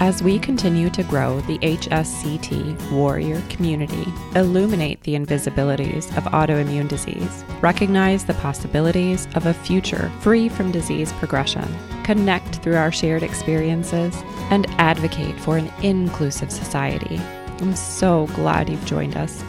[0.00, 4.06] As we continue to grow the HSCT warrior community,
[4.36, 11.12] illuminate the invisibilities of autoimmune disease, recognize the possibilities of a future free from disease
[11.14, 11.66] progression,
[12.04, 14.14] connect through our shared experiences,
[14.50, 17.20] and advocate for an inclusive society.
[17.60, 19.42] I'm so glad you've joined us.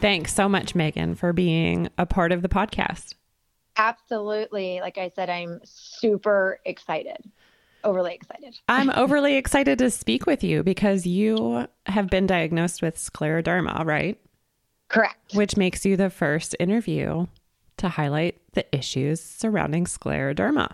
[0.00, 3.14] Thanks so much, Megan, for being a part of the podcast.
[3.76, 4.80] Absolutely.
[4.80, 7.30] Like I said, I'm super excited
[7.86, 8.58] overly excited.
[8.68, 14.20] I'm overly excited to speak with you because you have been diagnosed with scleroderma, right?
[14.88, 15.34] Correct.
[15.34, 17.26] Which makes you the first interview
[17.78, 20.72] to highlight the issues surrounding scleroderma.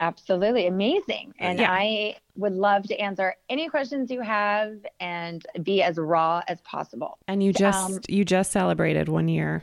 [0.00, 1.34] Absolutely amazing.
[1.38, 1.70] And yeah.
[1.70, 7.18] I would love to answer any questions you have and be as raw as possible.
[7.28, 9.62] And you just um, you just celebrated one year.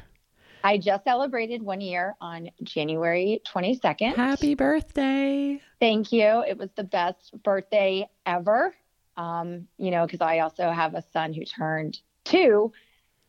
[0.68, 4.16] I just celebrated one year on January 22nd.
[4.16, 5.62] Happy birthday.
[5.80, 6.44] Thank you.
[6.46, 8.76] It was the best birthday ever.
[9.16, 12.73] Um, you know, because I also have a son who turned two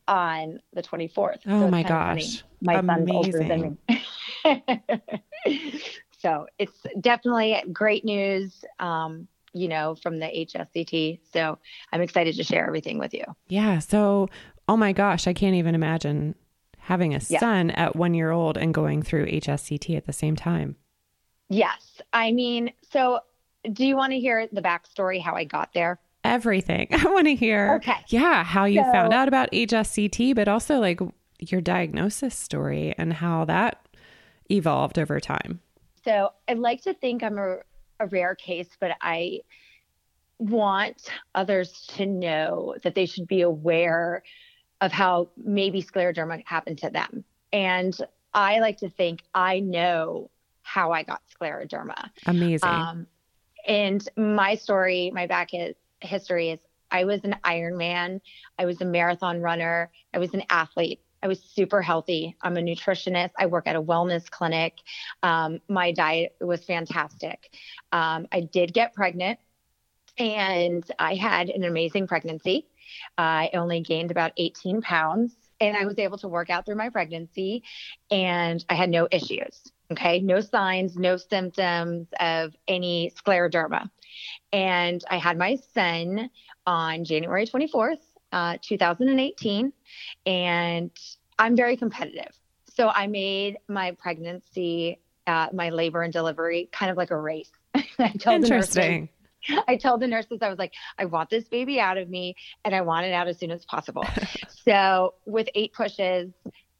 [0.05, 1.39] on the 24th.
[1.47, 2.43] Oh so my gosh.
[2.61, 3.07] My Amazing.
[3.07, 3.77] son's older than
[5.45, 5.81] me.
[6.19, 8.65] so it's definitely great news.
[8.79, 11.21] Um, you know, from the HSCT.
[11.31, 11.57] So
[11.93, 13.23] I'm excited to share everything with you.
[13.47, 13.79] Yeah.
[13.79, 14.27] So,
[14.67, 16.35] oh my gosh, I can't even imagine
[16.89, 17.39] having a yeah.
[17.39, 20.75] son at one year old and going through HSCT at the same time.
[21.47, 22.01] Yes.
[22.13, 23.19] I mean, so
[23.71, 25.99] do you want to hear the backstory, how I got there?
[26.23, 26.87] Everything.
[26.91, 28.03] I want to hear, okay.
[28.07, 30.99] yeah, how you so, found out about HSCT, but also like
[31.37, 33.87] your diagnosis story and how that
[34.49, 35.59] evolved over time.
[36.03, 37.57] So I like to think I'm a,
[37.99, 39.41] a rare case, but I
[40.39, 44.23] want others to know that they should be aware
[44.81, 47.23] of how maybe scleroderma happened to them.
[47.51, 47.97] And
[48.33, 50.29] I like to think I know
[50.61, 52.09] how I got scleroderma.
[52.25, 52.69] Amazing.
[52.69, 53.07] Um,
[53.67, 55.49] and my story, my back
[56.01, 56.59] history is
[56.91, 58.21] I was an Ironman.
[58.57, 59.91] I was a marathon runner.
[60.13, 61.01] I was an athlete.
[61.21, 62.35] I was super healthy.
[62.41, 63.31] I'm a nutritionist.
[63.37, 64.75] I work at a wellness clinic.
[65.21, 67.51] Um, my diet was fantastic.
[67.91, 69.39] Um, I did get pregnant
[70.17, 72.67] and I had an amazing pregnancy.
[73.17, 76.89] I only gained about 18 pounds and I was able to work out through my
[76.89, 77.63] pregnancy
[78.09, 79.61] and I had no issues.
[79.91, 80.19] Okay.
[80.19, 83.89] No signs, no symptoms of any scleroderma.
[84.53, 86.29] And I had my son
[86.65, 87.97] on January 24th,
[88.31, 89.73] uh, 2018.
[90.25, 90.91] And
[91.39, 92.31] I'm very competitive.
[92.75, 97.51] So I made my pregnancy, uh, my labor and delivery kind of like a race.
[98.29, 99.09] Interesting.
[99.67, 102.35] I told the nurses, I was like, I want this baby out of me
[102.65, 104.05] and I want it out as soon as possible.
[104.65, 106.31] so with eight pushes,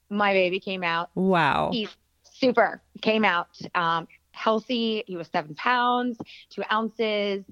[0.09, 1.09] my baby came out.
[1.15, 1.69] Wow.
[1.71, 1.87] He
[2.23, 3.49] super came out.
[3.75, 5.03] Um, healthy.
[5.05, 6.17] He was seven pounds,
[6.49, 7.43] two ounces.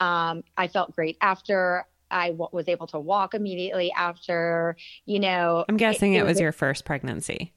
[0.00, 1.84] Um, I felt great after.
[2.08, 4.76] I w- was able to walk immediately after,
[5.06, 5.64] you know.
[5.68, 7.52] I'm guessing it, it, it was, was your first pregnancy.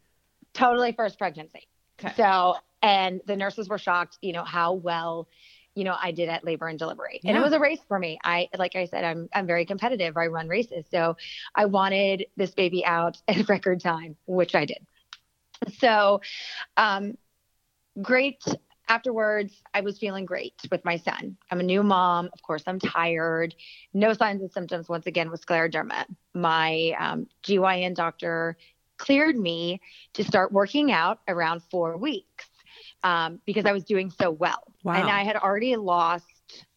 [0.54, 1.68] Totally first pregnancy.
[2.04, 2.14] Okay.
[2.18, 5.28] So, and the nurses were shocked, you know, how well
[5.76, 7.20] you know, I did at labor and delivery.
[7.24, 7.32] Yeah.
[7.32, 8.20] And it was a race for me.
[8.24, 10.18] I, like I said, I'm, I'm very competitive.
[10.18, 10.86] I run races.
[10.92, 11.16] So
[11.56, 14.86] I wanted this baby out in record time, which I did.
[15.78, 16.22] So,
[16.78, 17.18] um,
[18.02, 18.44] great.
[18.88, 21.38] Afterwards, I was feeling great with my son.
[21.52, 22.30] I'm a new mom.
[22.34, 23.54] Of course, I'm tired.
[23.94, 26.06] No signs and symptoms, once again, with scleroderma.
[26.34, 28.58] My um, GYN doctor
[28.98, 29.80] cleared me
[30.14, 32.49] to start working out around four weeks
[33.04, 34.64] um, because I was doing so well.
[34.84, 34.94] Wow.
[34.94, 36.26] And I had already lost,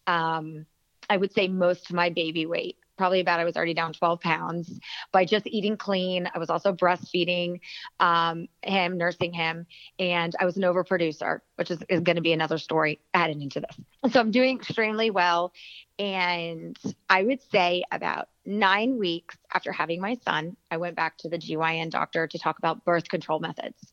[0.06, 0.66] um,
[1.08, 2.76] I would say, most of my baby weight.
[2.98, 4.78] Probably about, I was already down 12 pounds
[5.12, 6.28] by just eating clean.
[6.32, 7.60] I was also breastfeeding
[7.98, 9.66] um, him, nursing him,
[9.98, 13.60] and I was an overproducer, which is, is going to be another story added into
[13.60, 14.12] this.
[14.12, 15.52] So I'm doing extremely well.
[15.98, 16.78] And
[17.08, 21.38] I would say about nine weeks after having my son, I went back to the
[21.38, 23.91] GYN doctor to talk about birth control methods.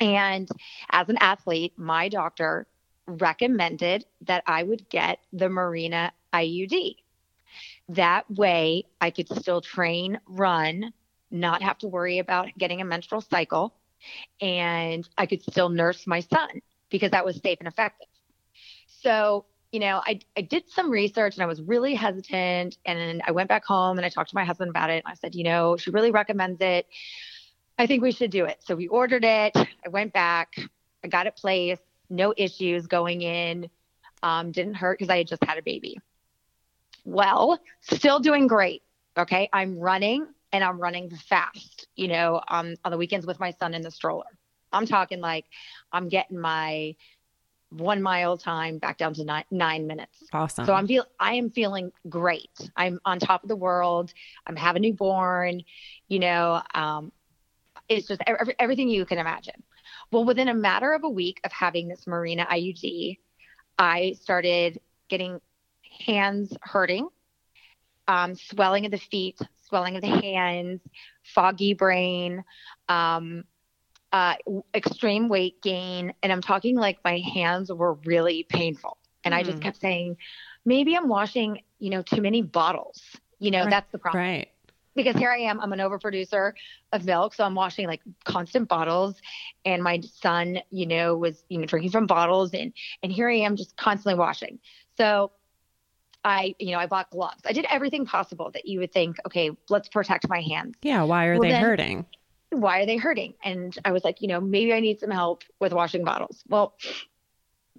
[0.00, 0.48] And
[0.90, 2.66] as an athlete, my doctor
[3.06, 6.96] recommended that I would get the Mirena IUD.
[7.88, 10.92] That way, I could still train, run,
[11.30, 13.74] not have to worry about getting a menstrual cycle,
[14.40, 16.60] and I could still nurse my son
[16.90, 18.08] because that was safe and effective.
[19.02, 22.78] So, you know, I, I did some research and I was really hesitant.
[22.84, 25.02] And I went back home and I talked to my husband about it.
[25.04, 26.86] And I said, you know, she really recommends it
[27.78, 28.58] I think we should do it.
[28.64, 29.56] So we ordered it.
[29.56, 30.56] I went back.
[31.04, 31.82] I got it placed.
[32.10, 33.70] No issues going in.
[34.22, 35.98] Um, didn't hurt because I had just had a baby.
[37.04, 38.82] Well, still doing great.
[39.16, 39.48] Okay.
[39.52, 43.74] I'm running and I'm running fast, you know, um, on the weekends with my son
[43.74, 44.24] in the stroller.
[44.72, 45.46] I'm talking like
[45.92, 46.94] I'm getting my
[47.70, 50.24] one mile time back down to nine, nine minutes.
[50.32, 50.64] Awesome.
[50.64, 52.50] So I'm feel I am feeling great.
[52.76, 54.12] I'm on top of the world.
[54.46, 55.62] I'm having a newborn.
[56.08, 57.12] You know, um,
[57.88, 59.62] it's just every, everything you can imagine.
[60.10, 63.18] Well, within a matter of a week of having this Mirena IUD,
[63.78, 65.40] I started getting
[66.06, 67.08] hands hurting,
[68.06, 70.80] um, swelling of the feet, swelling of the hands,
[71.34, 72.44] foggy brain,
[72.88, 73.44] um,
[74.12, 74.34] uh,
[74.74, 76.12] extreme weight gain.
[76.22, 78.96] And I'm talking like my hands were really painful.
[79.24, 79.38] And mm.
[79.38, 79.62] I just hmm.
[79.62, 80.16] kept saying,
[80.64, 83.02] maybe I'm washing, you know, too many bottles.
[83.38, 83.70] You know, right.
[83.70, 84.22] that's the problem.
[84.22, 84.48] Right.
[84.98, 86.52] Because here I am, I'm an overproducer
[86.92, 87.34] of milk.
[87.34, 89.20] So I'm washing like constant bottles.
[89.64, 92.52] And my son, you know, was, you know, drinking from bottles.
[92.52, 92.72] And,
[93.02, 94.58] and here I am just constantly washing.
[94.96, 95.30] So
[96.24, 97.42] I, you know, I bought gloves.
[97.46, 100.74] I did everything possible that you would think, okay, let's protect my hands.
[100.82, 101.04] Yeah.
[101.04, 102.06] Why are well, they then, hurting?
[102.50, 103.34] Why are they hurting?
[103.44, 106.42] And I was like, you know, maybe I need some help with washing bottles.
[106.48, 106.74] Well,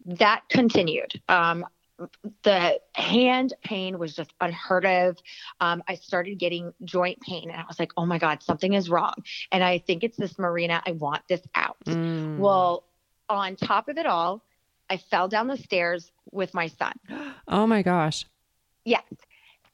[0.06, 1.22] that continued.
[1.27, 1.65] Um,
[2.44, 5.18] the hand pain was just unheard of.
[5.60, 8.90] Um, I started getting joint pain and I was like, oh my God, something is
[8.90, 9.16] wrong.
[9.51, 10.81] And I think it's this Mirena.
[10.86, 11.78] I want this out.
[11.86, 12.38] Mm.
[12.38, 12.84] Well,
[13.28, 14.44] on top of it all,
[14.90, 16.94] I fell down the stairs with my son.
[17.51, 18.28] Oh my gosh.
[18.86, 19.01] Yes.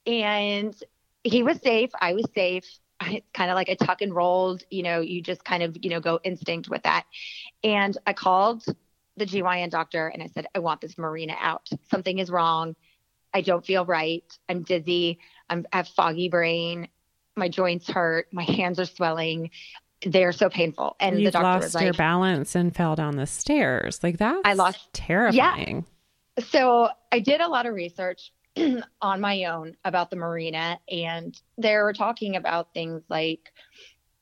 [0.06, 0.74] And
[1.24, 1.90] he was safe.
[2.00, 2.64] I was safe.
[3.02, 5.90] It's kind of like a tuck and rolled, you know, you just kind of, you
[5.90, 7.04] know, go instinct with that.
[7.62, 8.64] And I called
[9.16, 11.68] the GYN doctor and I said, I want this Mirena out.
[11.90, 12.76] Something is wrong.
[13.32, 14.24] I don't feel right.
[14.48, 15.18] I'm dizzy.
[15.48, 16.88] I'm, I have foggy brain.
[17.36, 18.28] My joints hurt.
[18.32, 19.50] My hands are swelling
[20.04, 20.96] they're so painful.
[21.00, 24.00] And You've the doctor lost was like, your balance and fell down the stairs.
[24.02, 24.42] Like that.
[24.44, 25.86] I lost terrifying.
[26.36, 26.44] Yeah.
[26.44, 28.32] So I did a lot of research
[29.00, 33.52] on my own about the Mirena, and they were talking about things like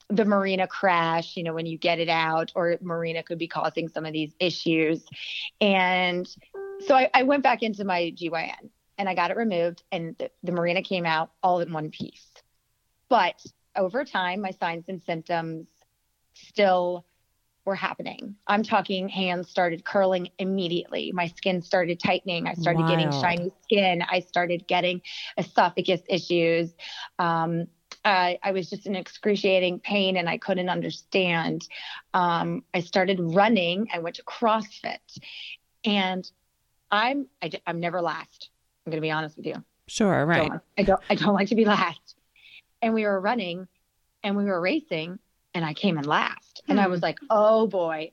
[0.09, 3.89] the Mirena crash, you know, when you get it out, or Mirena could be causing
[3.89, 5.05] some of these issues.
[5.61, 6.29] And
[6.81, 10.31] so I, I went back into my GYN and I got it removed, and the,
[10.43, 12.31] the Mirena came out all in one piece.
[13.09, 13.45] But
[13.77, 15.67] over time, my signs and symptoms
[16.35, 17.06] still
[17.65, 18.37] were happening.
[18.47, 21.12] I'm talking hands started curling immediately.
[21.12, 22.47] My skin started tightening.
[22.47, 24.03] I started getting shiny skin.
[24.03, 25.01] I started getting
[25.39, 26.75] esophagus issues.
[27.19, 27.67] Um,
[28.05, 31.67] I, I was just in excruciating pain and I couldn't understand.
[32.12, 33.89] Um, I started running.
[33.93, 34.99] I went to CrossFit,
[35.85, 36.31] and
[36.91, 38.51] I'm I, am i am never last.
[38.85, 39.65] I'm going to be honest with you.
[39.87, 40.49] Sure, right.
[40.51, 42.15] Don't, I don't I don't like to be last
[42.85, 43.67] and we were running
[44.23, 45.19] and we were racing
[45.55, 46.62] and I came in last.
[46.69, 47.05] And I was hmm.
[47.05, 48.12] like, oh boy,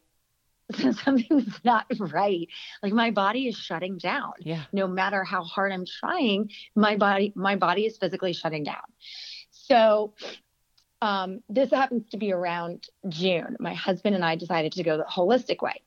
[0.73, 2.47] something's not right.
[2.81, 4.31] Like my body is shutting down.
[4.39, 4.63] Yeah.
[4.71, 8.83] No matter how hard I'm trying, my body, my body is physically shutting down.
[9.71, 10.13] So
[11.01, 13.55] um, this happens to be around June.
[13.57, 15.81] My husband and I decided to go the holistic way.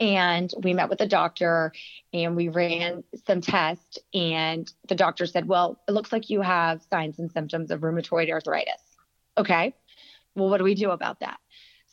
[0.00, 1.72] And we met with the doctor
[2.12, 3.98] and we ran some tests.
[4.12, 8.28] And the doctor said, Well, it looks like you have signs and symptoms of rheumatoid
[8.28, 8.82] arthritis.
[9.38, 9.72] Okay.
[10.34, 11.38] Well, what do we do about that?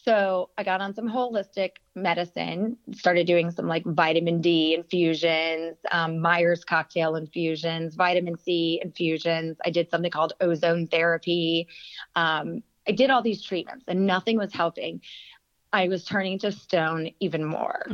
[0.03, 6.19] So I got on some holistic medicine, started doing some like vitamin D infusions, um,
[6.19, 9.57] Myers cocktail infusions, vitamin C infusions.
[9.65, 11.69] I did something called ozone therapy.
[12.15, 15.01] Um, I did all these treatments and nothing was helping.
[15.71, 17.85] I was turning to stone even more.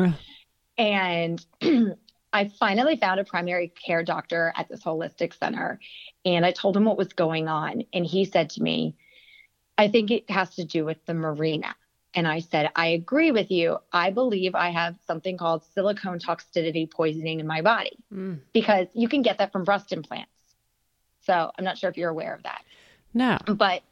[0.80, 1.46] and
[2.34, 5.80] I finally found a primary care doctor at this holistic center
[6.26, 7.84] and I told him what was going on.
[7.94, 8.96] And he said to me,
[9.78, 11.74] I think it has to do with the Mirena.
[12.16, 13.78] And I said, I agree with you.
[13.94, 18.40] I believe I have something called silicone toxicity poisoning in my body mm.
[18.52, 20.32] because you can get that from breast implants.
[21.22, 22.64] So I'm not sure if you're aware of that.
[23.14, 23.38] No.
[23.46, 23.84] But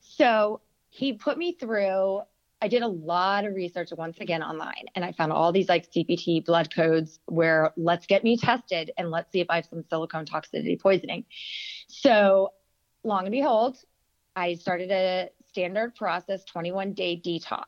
[0.00, 2.22] so he put me through
[2.62, 5.90] I did a lot of research once again online and I found all these like
[5.90, 9.82] CPT blood codes where let's get me tested and let's see if I have some
[9.90, 11.24] silicone toxicity poisoning.
[11.88, 12.52] So,
[13.02, 13.78] long and behold,
[14.36, 17.66] I started a standard process 21 day detox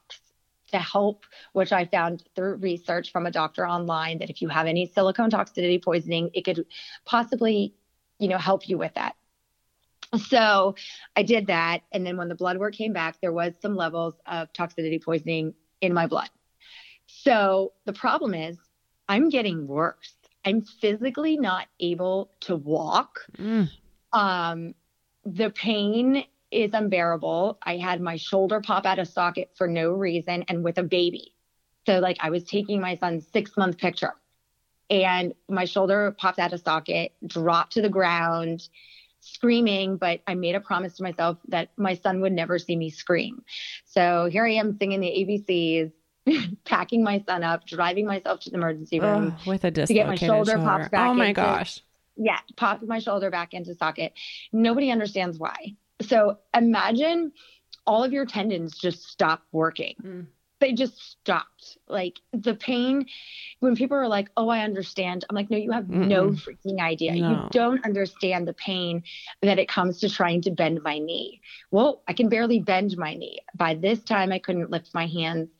[0.73, 4.67] to help, which I found through research from a doctor online that if you have
[4.67, 6.65] any silicone toxicity poisoning, it could
[7.05, 7.75] possibly,
[8.19, 9.15] you know, help you with that.
[10.29, 10.75] So
[11.17, 11.81] I did that.
[11.93, 15.55] And then when the blood work came back, there was some levels of toxicity poisoning
[15.81, 16.31] in my blood.
[17.07, 18.57] So the problem is
[19.09, 20.15] I'm getting worse.
[20.45, 23.21] I'm physically not able to walk.
[23.39, 23.69] Mm.
[24.13, 24.75] Um,
[25.25, 26.25] the pain
[26.55, 27.59] is unbearable.
[27.63, 31.35] I had my shoulder pop out of socket for no reason and with a baby.
[31.87, 34.15] So, like, I was taking my son's six month picture
[34.89, 38.69] and my shoulder popped out of socket, dropped to the ground,
[39.21, 39.97] screaming.
[39.97, 43.43] But I made a promise to myself that my son would never see me scream.
[43.85, 45.93] So, here I am singing the ABCs.
[46.65, 50.15] packing my son up, driving myself to the emergency room with a to get my
[50.15, 50.65] shoulder, shoulder.
[50.65, 51.11] popped back.
[51.11, 51.81] Oh my into- gosh.
[52.17, 54.15] yeah, popped my shoulder back into socket.
[54.51, 55.75] Nobody understands why.
[56.03, 57.33] So imagine
[57.87, 59.95] all of your tendons just stop working.
[60.03, 60.27] Mm.
[60.61, 61.77] They just stopped.
[61.89, 63.07] Like the pain,
[63.61, 66.43] when people are like, oh, I understand, I'm like, no, you have no Mm-mm.
[66.43, 67.15] freaking idea.
[67.15, 67.29] No.
[67.29, 69.03] You don't understand the pain
[69.43, 71.41] that it comes to trying to bend my knee.
[71.71, 73.41] Well, I can barely bend my knee.
[73.55, 75.51] By this time, I couldn't lift my hands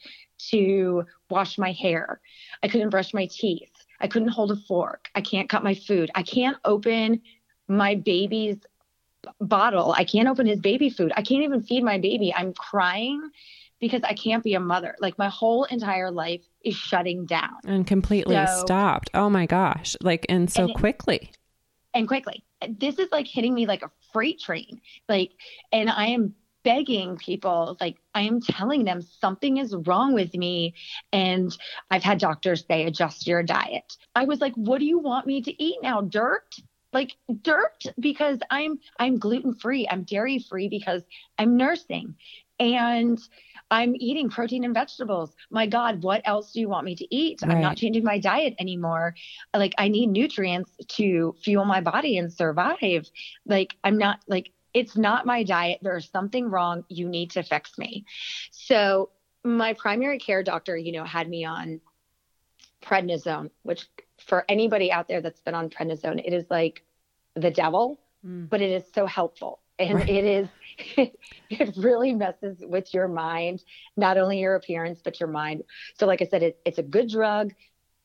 [0.51, 2.21] to wash my hair.
[2.63, 3.73] I couldn't brush my teeth.
[4.01, 5.09] I couldn't hold a fork.
[5.15, 6.11] I can't cut my food.
[6.15, 7.21] I can't open
[7.69, 8.59] my baby's
[9.41, 9.93] bottle.
[9.97, 11.13] I can't open his baby food.
[11.17, 12.33] I can't even feed my baby.
[12.35, 13.31] I'm crying
[13.81, 14.95] because I can't be a mother.
[15.01, 19.11] Like my whole entire life is shutting down And completely So- stopped.
[19.15, 19.97] Oh my gosh.
[20.01, 21.31] Like, and so And quickly.
[21.93, 22.45] and quickly.
[22.67, 24.81] This is like hitting me like a freight train.
[25.09, 25.33] Like,
[25.73, 30.73] and I am begging people, like, I am telling them something is wrong with me.
[31.13, 31.55] And
[31.91, 33.99] I've had doctors say, adjust your diet.
[34.15, 36.01] I was like, what do you want me to eat now?
[36.01, 36.55] Dirt?
[36.95, 39.87] Like dirt because I'm I'm gluten free.
[39.91, 41.03] I'm dairy free because
[41.39, 42.15] I'm nursing.
[42.61, 43.19] And
[43.71, 45.35] I'm eating protein and vegetables.
[45.51, 47.41] My God, what else do you want me to eat?
[47.43, 49.17] I'm not changing my diet anymore.
[49.53, 53.11] Like I need nutrients to fuel my body and survive.
[53.45, 55.81] Like I'm not like it's not my diet.
[55.83, 56.85] There's something wrong.
[56.89, 58.05] You need to fix me.
[58.53, 59.11] So
[59.45, 61.81] my primary care doctor, you know, had me on
[62.83, 63.87] prednisone, which
[64.27, 66.85] for anybody out there that's been on prednisone, it is like
[67.35, 68.49] the devil, Mm.
[68.49, 69.61] but it is so helpful.
[69.79, 70.09] And Right.
[70.09, 70.49] it is,
[71.51, 73.63] it really messes with your mind,
[73.97, 75.65] not only your appearance, but your mind.
[75.99, 77.53] So, like I said, it, it's a good drug,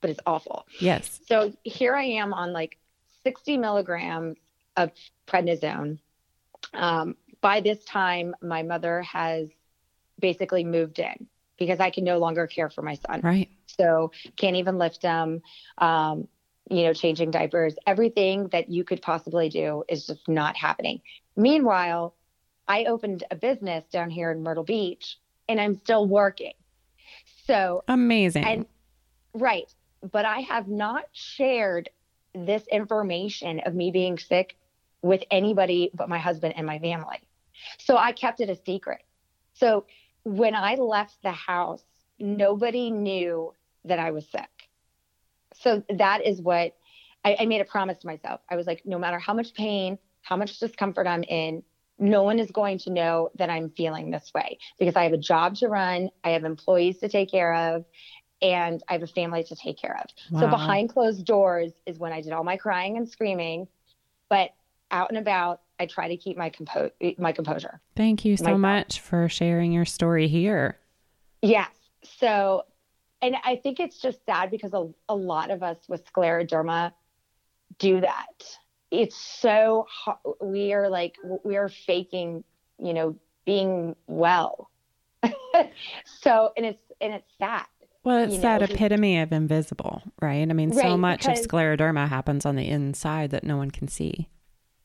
[0.01, 0.65] but it's awful.
[0.81, 1.21] Yes.
[1.27, 2.77] So here I am on like
[3.23, 4.38] 60 milligrams
[4.75, 4.91] of
[5.27, 5.99] prednisone.
[6.73, 9.49] Um, by this time, my mother has
[10.19, 13.21] basically moved in because I can no longer care for my son.
[13.23, 13.49] Right.
[13.77, 15.41] So can't even lift them.
[15.77, 16.27] Um,
[16.69, 21.01] you know, changing diapers, everything that you could possibly do is just not happening.
[21.35, 22.15] Meanwhile,
[22.67, 26.53] I opened a business down here in Myrtle Beach and I'm still working.
[27.47, 28.45] So Amazing.
[28.45, 28.65] and
[29.33, 29.73] right,
[30.11, 31.89] but I have not shared
[32.35, 34.55] this information of me being sick
[35.01, 37.21] with anybody but my husband and my family.
[37.79, 39.01] So I kept it a secret.
[39.53, 39.85] So
[40.23, 41.83] when I left the house,
[42.19, 43.53] nobody knew
[43.86, 44.50] that I was sick.
[45.55, 46.75] So that is what
[47.24, 48.41] I, I made a promise to myself.
[48.50, 51.63] I was like, no matter how much pain, how much discomfort I'm in,
[51.98, 55.17] no one is going to know that I'm feeling this way because I have a
[55.17, 57.86] job to run, I have employees to take care of,
[58.41, 60.39] and I have a family to take care of.
[60.39, 63.67] So behind closed doors is when I did all my crying and screaming,
[64.29, 64.51] but
[64.91, 67.81] out and about, I try to keep my compo- my composure.
[67.95, 68.59] Thank you so myself.
[68.59, 70.77] much for sharing your story here.
[71.41, 71.69] Yes.
[72.03, 72.63] So,
[73.21, 76.93] and I think it's just sad because a, a lot of us with scleroderma
[77.77, 78.57] do that.
[78.91, 82.43] It's so ho- we are like we are faking,
[82.79, 84.69] you know, being well.
[86.05, 87.65] so, and it's and it's sad.
[88.03, 90.49] Well, it's You that know, epitome of invisible, right?
[90.49, 93.88] I mean, so Right, much of scleroderma happens on the inside that no one can
[93.88, 94.29] see.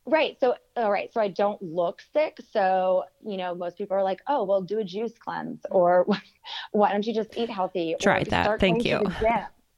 [0.06, 0.38] Right.
[0.38, 1.12] So, all right.
[1.12, 2.38] So I don't look sick.
[2.52, 6.06] So, you know, most people are like, oh, well, do a juice cleanse or
[6.72, 7.96] why don't you just eat healthy?
[8.00, 8.60] Tried that.
[8.60, 9.00] Thank you.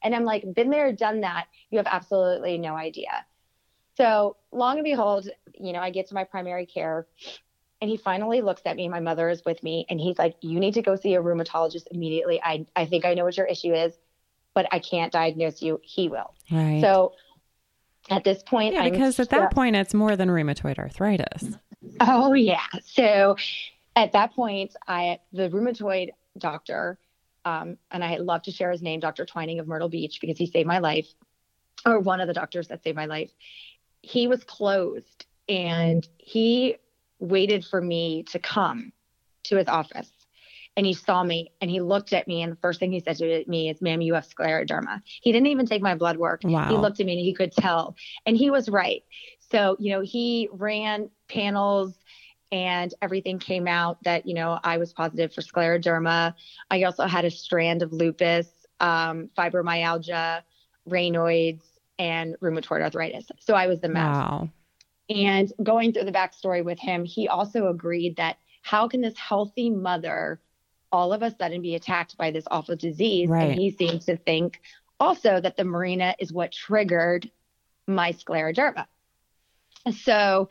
[0.03, 1.47] And I'm like, been there, done that.
[1.71, 3.25] You have absolutely no idea.
[3.97, 7.07] So, long and behold, you know, I get to my primary care
[7.81, 8.89] and he finally looks at me.
[8.89, 11.87] My mother is with me and he's like, you need to go see a rheumatologist
[11.91, 12.41] immediately.
[12.43, 13.95] I, I think I know what your issue is,
[14.55, 15.81] but I can't diagnose you.
[15.83, 16.35] He will.
[16.51, 16.81] Right.
[16.81, 17.13] So,
[18.11, 21.57] at this point, yeah, I'm because at that point, it's more than rheumatoid arthritis.
[22.01, 22.67] Oh yeah.
[22.85, 23.37] So
[23.95, 26.99] at that point, I the rheumatoid doctor,
[27.45, 29.25] um, and I love to share his name, Dr.
[29.25, 31.09] Twining of Myrtle Beach, because he saved my life,
[31.85, 33.31] or one of the doctors that saved my life.
[34.03, 36.77] He was closed, and he
[37.19, 38.93] waited for me to come
[39.45, 40.11] to his office.
[40.77, 42.43] And he saw me and he looked at me.
[42.43, 45.01] And the first thing he said to me is, Ma'am, you have scleroderma.
[45.05, 46.43] He didn't even take my blood work.
[46.45, 46.69] Wow.
[46.69, 47.97] He looked at me and he could tell.
[48.27, 49.03] And he was right.
[49.51, 51.95] So, you know, he ran panels
[52.53, 56.35] and everything came out that, you know, I was positive for scleroderma.
[56.71, 58.49] I also had a strand of lupus,
[58.81, 60.43] um, fibromyalgia,
[60.89, 61.65] Raynaud's,
[61.99, 63.27] and rheumatoid arthritis.
[63.41, 64.05] So I was the mess.
[64.05, 64.51] Wow.
[65.09, 69.71] And going through the backstory with him, he also agreed that how can this healthy
[69.71, 70.41] mother
[70.97, 73.29] all of a sudden be attacked by this awful disease?
[73.29, 73.51] Right.
[73.51, 74.61] And he seems to think
[74.99, 77.31] also that the Mirena is what triggered
[77.87, 78.87] my scleroderma.
[79.93, 80.49] So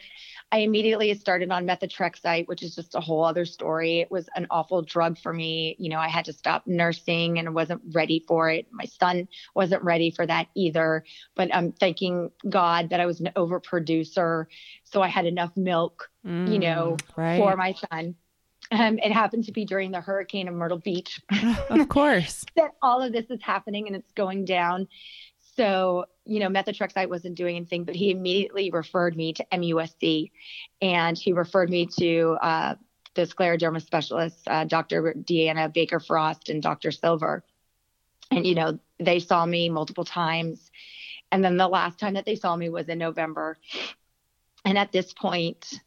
[0.52, 4.00] I immediately started on methotrexate, which is just a whole other story.
[4.00, 5.76] It was an awful drug for me.
[5.80, 8.68] You know, I had to stop nursing and wasn't ready for it.
[8.72, 11.04] My son wasn't ready for that either.
[11.36, 14.46] But I'm thanking God that I was an overproducer.
[14.86, 17.38] So I had enough milk, mm, you know, right.
[17.38, 18.16] for my son.
[18.72, 21.22] Um, it happened to be during the hurricane of Myrtle Beach.
[21.70, 22.46] of course.
[22.56, 24.88] that all of this is happening and it's going down.
[25.56, 30.32] So, you know, methotrexate wasn't doing anything, but he immediately referred me to MUSC
[30.82, 32.76] and he referred me to uh,
[33.14, 35.14] the scleroderma specialists, uh, Dr.
[35.14, 36.92] Deanna Baker Frost and Dr.
[36.92, 37.44] Silver.
[38.32, 40.72] And, you know, they saw me multiple times.
[41.32, 43.58] And then the last time that they saw me was in November.
[44.66, 45.80] And at this point,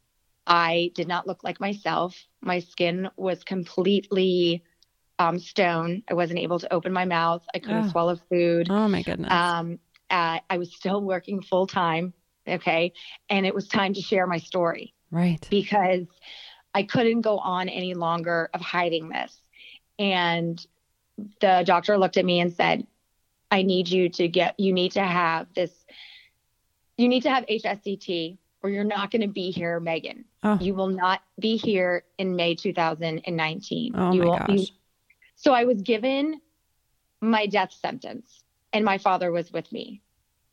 [0.46, 2.16] I did not look like myself.
[2.40, 4.62] My skin was completely
[5.18, 6.02] um, stone.
[6.08, 7.44] I wasn't able to open my mouth.
[7.54, 7.90] I couldn't oh.
[7.90, 8.68] swallow food.
[8.70, 9.32] Oh my goodness.
[9.32, 9.78] Um,
[10.10, 12.12] uh, I was still working full time.
[12.46, 12.92] Okay.
[13.28, 14.94] And it was time to share my story.
[15.10, 15.46] Right.
[15.50, 16.06] Because
[16.74, 19.36] I couldn't go on any longer of hiding this.
[19.98, 20.64] And
[21.40, 22.86] the doctor looked at me and said,
[23.50, 25.72] I need you to get, you need to have this,
[26.96, 30.24] you need to have HSCT or you're not going to be here, Megan.
[30.42, 30.58] Oh.
[30.60, 33.92] You will not be here in May 2019.
[33.96, 34.48] Oh you my will, gosh.
[34.50, 34.66] You,
[35.34, 36.40] so I was given
[37.20, 40.02] my death sentence, and my father was with me.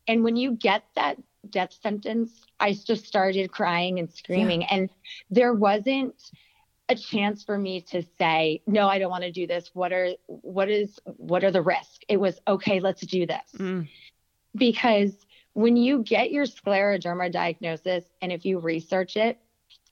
[0.08, 1.18] And when you get that
[1.50, 4.62] death sentence, I just started crying and screaming.
[4.62, 4.68] Yeah.
[4.70, 4.90] And
[5.30, 6.14] there wasn't
[6.88, 9.70] a chance for me to say, no, I don't want to do this.
[9.72, 11.98] What are what is what are the risks?
[12.08, 13.52] It was okay, let's do this.
[13.58, 13.88] Mm.
[14.54, 15.12] Because
[15.52, 19.38] when you get your scleroderma diagnosis and if you research it,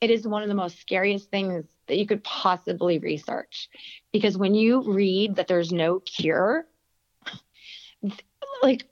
[0.05, 3.71] it is one of the most scariest things that you could possibly research.
[4.13, 6.67] Because when you read that there's no cure,
[8.63, 8.85] like,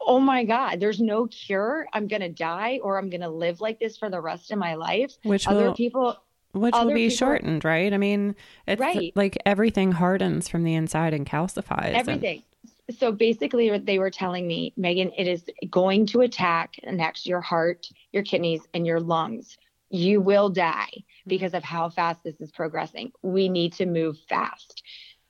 [0.00, 1.88] oh my God, there's no cure.
[1.92, 4.58] I'm going to die or I'm going to live like this for the rest of
[4.58, 5.12] my life.
[5.24, 6.16] Which other will, people.
[6.52, 7.92] Which will be people, shortened, right?
[7.92, 8.36] I mean,
[8.68, 9.12] it's right.
[9.16, 11.94] like everything hardens from the inside and calcifies.
[11.94, 12.44] Everything.
[12.88, 12.96] And...
[12.96, 17.88] So basically, they were telling me, Megan, it is going to attack next your heart,
[18.12, 19.58] your kidneys, and your lungs
[19.90, 20.90] you will die
[21.26, 23.12] because of how fast this is progressing.
[23.22, 24.82] We need to move fast.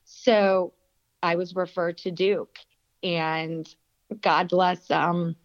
[0.05, 0.75] So
[1.23, 2.59] I was referred to Duke,
[3.03, 3.67] and
[4.21, 5.37] God bless um,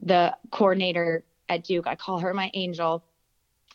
[0.00, 1.86] the coordinator at Duke.
[1.86, 3.04] I call her my angel,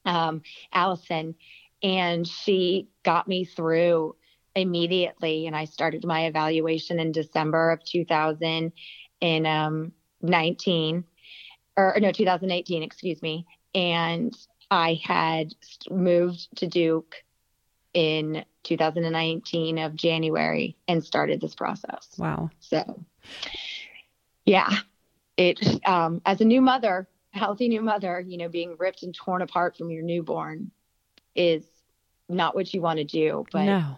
[0.06, 0.42] um,
[0.74, 1.36] Allison,
[1.82, 4.16] and she got me through
[4.56, 5.48] immediately.
[5.48, 11.06] And I started my evaluation in December of 2019, um,
[11.78, 13.46] or no, 2018, excuse me.
[13.74, 14.36] And
[14.72, 15.54] I had
[15.90, 17.18] moved to Duke
[17.94, 22.08] in 2019 of January and started this process.
[22.18, 22.50] Wow.
[22.62, 23.04] So,
[24.46, 24.70] yeah,
[25.36, 29.42] it um, as a new mother, healthy new mother, you know, being ripped and torn
[29.42, 30.72] apart from your newborn
[31.36, 31.66] is
[32.30, 33.46] not what you want to do.
[33.52, 33.98] But no.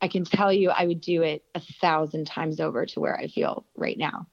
[0.00, 3.26] I can tell you, I would do it a thousand times over to where I
[3.26, 4.26] feel right now.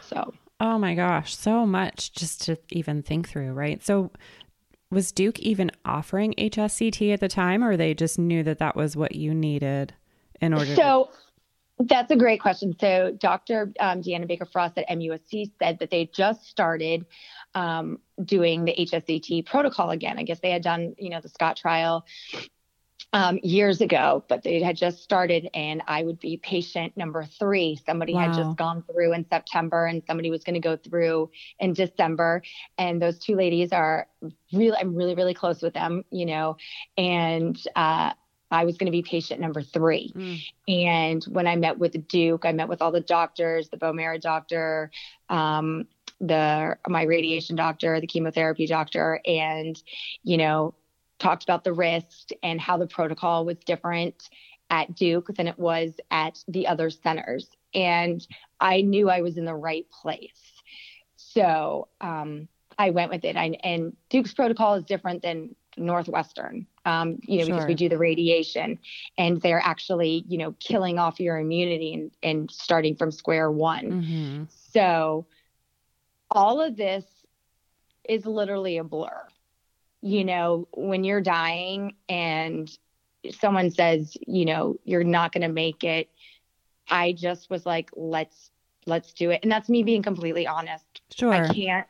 [0.00, 0.32] So.
[0.60, 3.82] Oh my gosh, so much just to even think through, right?
[3.82, 4.12] So,
[4.92, 8.96] was Duke even offering HSCT at the time, or they just knew that that was
[8.96, 9.94] what you needed
[10.40, 10.74] in order?
[10.76, 11.10] So
[11.80, 12.76] to- that's a great question.
[12.78, 13.72] So Dr.
[13.80, 17.06] Um, Deanna Baker Frost at MUSC said that they just started
[17.54, 20.18] um, doing the HSCT protocol again.
[20.18, 22.04] I guess they had done, you know, the SCOT trial
[23.12, 27.78] um, years ago, but they had just started, and I would be patient number three.
[27.84, 28.20] Somebody wow.
[28.20, 32.42] had just gone through in September, and somebody was going to go through in December.
[32.78, 34.06] And those two ladies are
[34.52, 36.56] really, I'm really, really close with them, you know,
[36.96, 38.12] and, uh,
[38.50, 40.12] I was going to be patient number three.
[40.14, 40.42] Mm.
[40.68, 44.18] And when I met with Duke, I met with all the doctors, the bone marrow
[44.18, 44.90] doctor,
[45.30, 45.86] um,
[46.20, 49.82] the my radiation doctor, the chemotherapy doctor, and
[50.22, 50.74] you know,
[51.22, 54.28] talked about the risk and how the protocol was different
[54.70, 57.48] at Duke than it was at the other centers.
[57.74, 58.26] And
[58.60, 60.62] I knew I was in the right place.
[61.16, 63.36] So um, I went with it.
[63.36, 67.54] I, and Duke's protocol is different than Northwestern, um, you know, sure.
[67.54, 68.78] because we do the radiation
[69.16, 74.02] and they're actually, you know, killing off your immunity and, and starting from square one.
[74.02, 74.42] Mm-hmm.
[74.72, 75.26] So
[76.30, 77.04] all of this
[78.08, 79.28] is literally a blur
[80.02, 82.70] you know, when you're dying and
[83.40, 86.10] someone says, you know, you're not going to make it,
[86.88, 88.50] I just was like, let's
[88.84, 89.40] let's do it.
[89.44, 91.02] And that's me being completely honest.
[91.14, 91.32] Sure.
[91.32, 91.86] I can't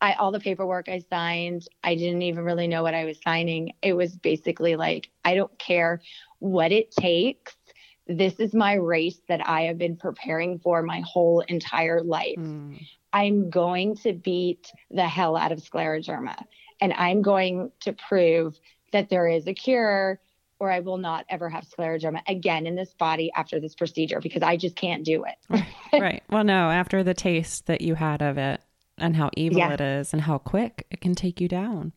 [0.00, 3.72] I all the paperwork I signed, I didn't even really know what I was signing.
[3.82, 6.00] It was basically like, I don't care
[6.38, 7.56] what it takes.
[8.06, 12.38] This is my race that I have been preparing for my whole entire life.
[12.38, 12.86] Mm.
[13.12, 16.44] I'm going to beat the hell out of scleroderma
[16.80, 18.58] and I'm going to prove
[18.92, 20.20] that there is a cure
[20.60, 24.42] or I will not ever have scleroderma again in this body after this procedure because
[24.42, 25.64] I just can't do it.
[25.92, 26.22] right.
[26.28, 28.60] Well, no, after the taste that you had of it
[28.96, 29.74] and how evil yeah.
[29.74, 31.92] it is and how quick it can take you down.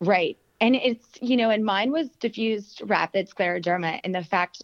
[0.00, 0.38] Right.
[0.60, 4.00] And it's, you know, and mine was diffused rapid scleroderma.
[4.04, 4.62] And the fact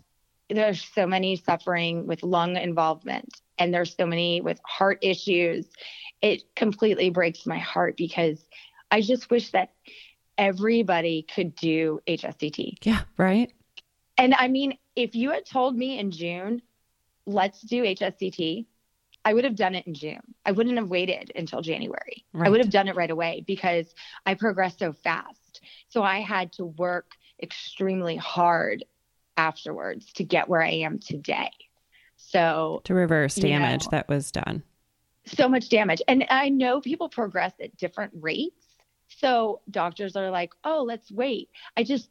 [0.49, 5.67] there's so many suffering with lung involvement and there's so many with heart issues,
[6.23, 8.47] it completely breaks my heart because
[8.91, 9.73] I just wish that
[10.39, 12.79] everybody could do HSCT.
[12.83, 13.53] Yeah, right.
[14.19, 16.63] And I mean, if you had told me in June,
[17.27, 18.67] let's do HSCT,
[19.25, 20.21] I would have done it in June.
[20.45, 22.25] I wouldn't have waited until January.
[22.33, 22.47] Right.
[22.47, 23.93] I would have done it right away because
[24.25, 25.61] I progressed so fast.
[25.89, 27.11] So I had to work
[27.43, 28.85] extremely hard
[29.37, 31.51] afterwards to get where I am today.
[32.17, 34.63] So to reverse damage you know, that was done.
[35.27, 36.01] So much damage.
[36.07, 38.66] And I know people progress at different rates.
[39.09, 41.51] So doctors are like, oh, let's wait.
[41.77, 42.11] I just,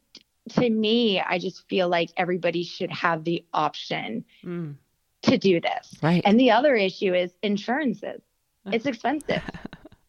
[0.50, 4.74] to me, I just feel like everybody should have the option mm
[5.22, 5.96] to do this.
[6.02, 6.22] Right.
[6.24, 8.22] And the other issue is insurances.
[8.66, 9.42] It's expensive.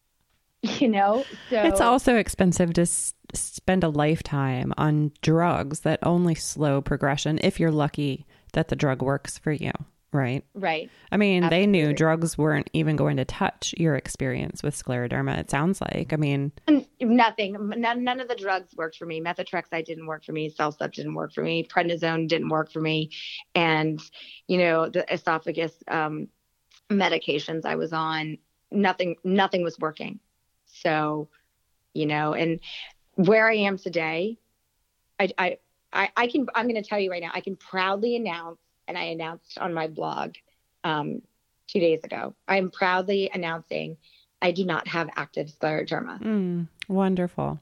[0.62, 6.36] you know, so it's also expensive to s- spend a lifetime on drugs that only
[6.36, 9.72] slow progression if you're lucky that the drug works for you.
[10.14, 10.46] Right.
[10.54, 10.90] Right.
[11.12, 11.66] I mean, Absolutely.
[11.66, 15.38] they knew drugs weren't even going to touch your experience with scleroderma.
[15.38, 16.14] It sounds like.
[16.14, 16.54] I mean,
[17.02, 17.58] nothing.
[17.76, 19.20] None, none of the drugs worked for me.
[19.20, 20.50] Methotrexate didn't work for me.
[20.50, 21.66] Cellcept didn't work for me.
[21.66, 23.12] Prednisone didn't work for me.
[23.54, 24.02] And,
[24.48, 26.30] you know, the esophagus um,
[26.90, 28.38] medications I was on,
[28.72, 30.22] nothing, nothing was working.
[30.68, 31.28] So,
[31.94, 32.62] you know, and
[33.16, 34.38] where I am today,
[35.20, 35.58] I, I,
[35.92, 38.98] I, I can, I'm going to tell you right now, I can proudly announce and
[38.98, 40.36] I announced on my blog
[40.84, 41.22] um,
[41.68, 42.34] two days ago.
[42.48, 43.98] I'm proudly announcing
[44.42, 46.22] I do not have active scleroderma.
[46.22, 47.60] Mm, wonderful.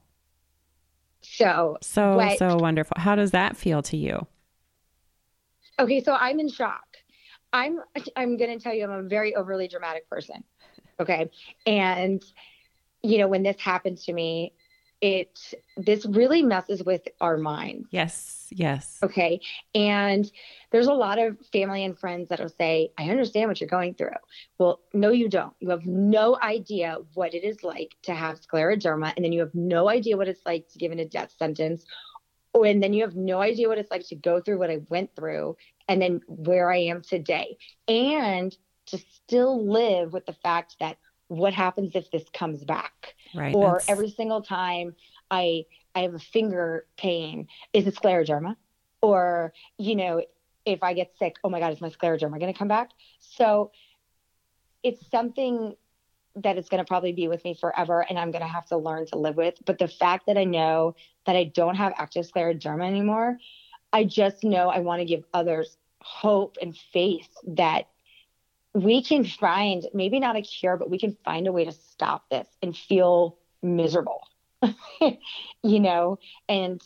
[1.22, 2.96] So, so, what, so wonderful.
[2.98, 4.26] How does that feel to you?
[5.78, 6.84] Okay, so I'm in shock.
[7.52, 7.80] I'm
[8.16, 10.44] I'm going to tell you I'm a very overly dramatic person.
[11.00, 11.30] Okay?
[11.66, 12.22] And
[13.02, 14.52] you know, when this happened to me,
[15.00, 17.88] it this really messes with our minds.
[17.90, 18.98] Yes, yes.
[19.02, 19.40] Okay.
[19.74, 20.30] And
[20.70, 24.10] there's a lot of family and friends that'll say, I understand what you're going through.
[24.58, 25.54] Well, no, you don't.
[25.60, 29.54] You have no idea what it is like to have scleroderma, and then you have
[29.54, 31.84] no idea what it's like to given a death sentence.
[32.54, 34.78] Oh, And then you have no idea what it's like to go through what I
[34.88, 35.56] went through
[35.88, 37.58] and then where I am today.
[37.86, 38.56] And
[38.86, 40.96] to still live with the fact that
[41.28, 43.14] what happens if this comes back?
[43.34, 43.54] Right.
[43.54, 43.88] Or That's...
[43.88, 44.94] every single time
[45.30, 48.56] I I have a finger pain, is it scleroderma?
[49.00, 50.22] Or, you know,
[50.66, 52.90] if I get sick, oh my God, is my scleroderma going to come back?
[53.20, 53.70] So
[54.82, 55.74] it's something
[56.36, 58.76] that is going to probably be with me forever and I'm going to have to
[58.76, 59.54] learn to live with.
[59.64, 63.38] But the fact that I know that I don't have active scleroderma anymore,
[63.92, 67.88] I just know I want to give others hope and faith that
[68.76, 72.28] we can find maybe not a cure, but we can find a way to stop
[72.28, 74.20] this and feel miserable.
[75.62, 76.82] you know, and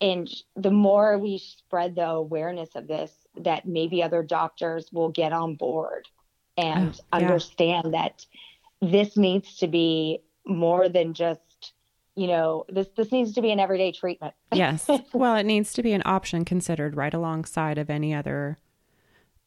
[0.00, 5.32] and the more we spread the awareness of this, that maybe other doctors will get
[5.32, 6.08] on board
[6.56, 7.26] and oh, yeah.
[7.26, 8.26] understand that
[8.82, 11.74] this needs to be more than just
[12.16, 15.82] you know this this needs to be an everyday treatment yes well it needs to
[15.82, 18.58] be an option considered right alongside of any other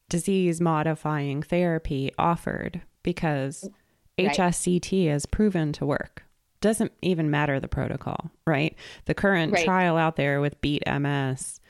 [0.08, 3.68] disease modifying therapy offered because
[4.18, 4.30] right.
[4.30, 6.24] HSCT is proven to work.
[6.60, 8.76] Doesn't even matter the protocol, right?
[9.04, 9.64] The current right.
[9.64, 11.60] trial out there with Beat MS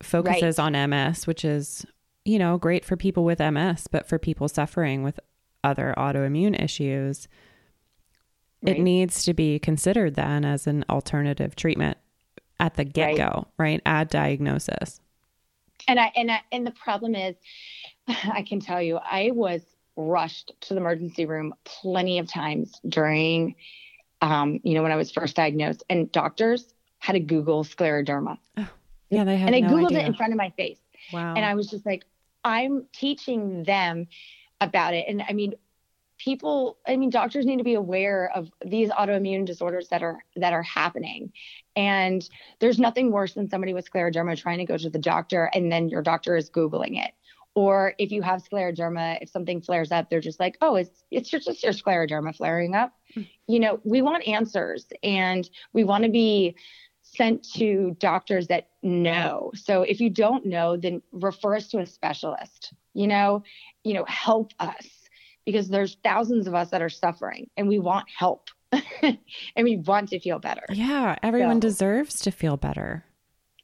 [0.00, 0.76] focuses right.
[0.76, 1.84] on MS, which is,
[2.24, 5.18] you know, great for people with MS, but for people suffering with
[5.64, 7.26] other autoimmune issues,
[8.64, 11.98] it needs to be considered then as an alternative treatment
[12.60, 13.82] at the get go, right?
[13.84, 15.00] At diagnosis
[15.88, 17.36] and I and I, and the problem is,
[18.08, 19.62] I can tell you, I was
[19.96, 23.54] rushed to the emergency room plenty of times during,
[24.20, 28.38] um, you know, when I was first diagnosed, and doctors had to Google scleroderma.
[28.56, 28.68] Oh,
[29.10, 29.52] yeah, they had.
[29.52, 30.00] And I no googled idea.
[30.00, 30.78] it in front of my face.
[31.12, 31.34] Wow.
[31.34, 32.04] And I was just like,
[32.44, 34.06] I'm teaching them
[34.60, 35.54] about it, and I mean,
[36.22, 40.52] people i mean doctors need to be aware of these autoimmune disorders that are that
[40.52, 41.32] are happening
[41.74, 42.28] and
[42.60, 45.88] there's nothing worse than somebody with scleroderma trying to go to the doctor and then
[45.88, 47.12] your doctor is googling it
[47.54, 51.28] Or if you have scleroderma, if something flares up, they're just like, oh, it's it's
[51.28, 52.92] just, your scleroderma flaring up.
[53.14, 53.28] Mm.
[53.46, 56.54] You know, we want answers and we want to be
[57.02, 59.50] sent to doctors that know.
[59.54, 62.72] So if you don't know, then refer us to a specialist.
[62.94, 63.42] You know,
[63.84, 65.01] you know, help us
[65.44, 68.48] because there's thousands of us that are suffering and we want help
[69.02, 69.18] and
[69.62, 70.64] we want to feel better.
[70.70, 73.04] Yeah, everyone so, deserves to feel better.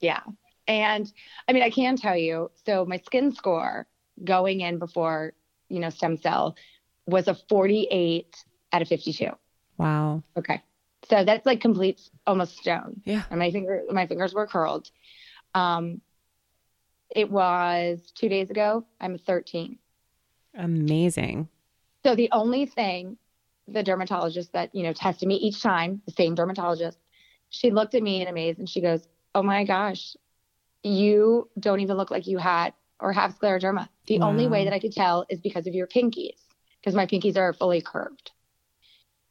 [0.01, 0.21] Yeah.
[0.67, 1.11] And
[1.49, 3.87] I mean, I can tell you, so my skin score
[4.23, 5.33] going in before,
[5.69, 6.57] you know, stem cell
[7.07, 9.31] was a 48 out of 52.
[9.79, 10.23] Wow.
[10.37, 10.63] Okay.
[11.09, 13.01] So that's like complete almost stone.
[13.05, 13.23] Yeah.
[13.31, 14.91] And my finger my fingers were curled.
[15.55, 16.01] Um
[17.11, 18.85] it was 2 days ago.
[19.01, 19.79] I'm 13.
[20.55, 21.49] Amazing.
[22.09, 23.19] So the only thing
[23.67, 26.99] the dermatologist that, you know, tested me each time, the same dermatologist,
[27.51, 30.17] she looked at me in amaze and she goes, "Oh my gosh,
[30.83, 33.91] you don't even look like you had or have scleroderma.
[34.07, 34.29] The wow.
[34.31, 36.41] only way that I could tell is because of your pinkies,
[36.81, 38.31] because my pinkies are fully curved.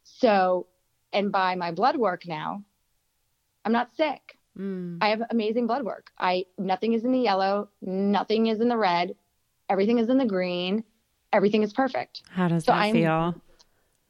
[0.04, 0.68] So,
[1.12, 2.64] and by my blood work now,
[3.66, 4.38] I'm not sick.
[4.56, 5.00] Mm.
[5.02, 6.12] I have amazing blood work.
[6.20, 9.16] I nothing is in the yellow, nothing is in the red,
[9.68, 10.84] everything is in the green,
[11.34, 12.22] everything is perfect.
[12.30, 13.42] How does so that I'm, feel?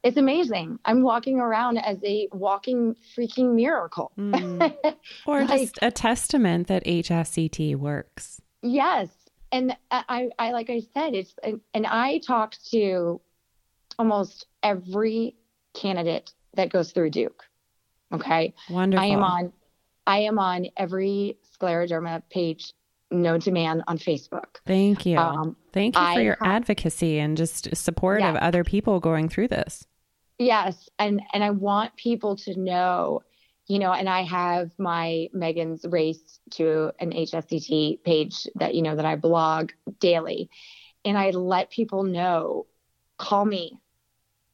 [0.02, 0.78] it's amazing.
[0.84, 4.12] I'm walking around as a walking freaking miracle.
[4.18, 4.74] Mm.
[5.26, 8.40] Or like, just a testament that HSCT works.
[8.62, 9.08] Yes.
[9.50, 13.20] And I, I, like I said, it's, and I talk to
[13.98, 15.36] almost every
[15.74, 17.44] candidate that goes through Duke.
[18.12, 18.54] Okay.
[18.70, 19.04] Wonderful.
[19.04, 19.52] I am on,
[20.06, 22.72] I am on every scleroderma page
[23.10, 24.56] known demand on Facebook.
[24.66, 25.18] Thank you.
[25.18, 28.30] Um, Thank you for I your advocacy and just support yeah.
[28.30, 29.86] of other people going through this.
[30.38, 33.22] Yes, and and I want people to know,
[33.66, 38.94] you know, and I have my Megan's Race to an HSCT page that you know
[38.94, 40.48] that I blog daily,
[41.04, 42.66] and I let people know,
[43.16, 43.80] call me,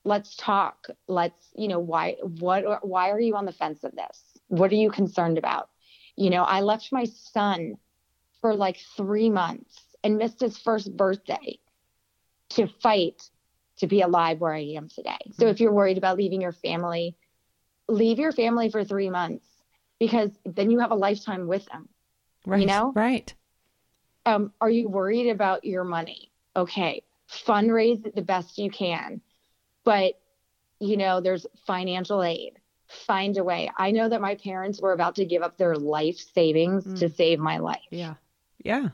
[0.05, 4.23] let's talk, let's you know why what why are you on the fence of this?
[4.49, 5.69] What are you concerned about?
[6.17, 7.77] You know, I left my son
[8.45, 11.59] for like three months and missed his first birthday
[12.51, 13.31] to fight
[13.79, 15.17] to be alive where I am today.
[15.33, 17.17] So if you're worried about leaving your family,
[17.89, 19.47] leave your family for three months
[19.99, 21.89] because then you have a lifetime with them.
[22.45, 22.61] Right.
[22.61, 22.93] You know?
[22.95, 23.33] Right.
[24.27, 26.31] Um, are you worried about your money?
[26.55, 27.03] Okay.
[27.31, 29.23] Fundraise the best you can.
[29.85, 30.21] But,
[30.81, 32.59] you know, there's financial aid.
[33.07, 33.71] Find a way.
[33.79, 36.99] I know that my parents were about to give up their life savings mm.
[36.99, 37.81] to save my life.
[37.91, 38.17] Yeah.
[38.65, 38.89] Yeah.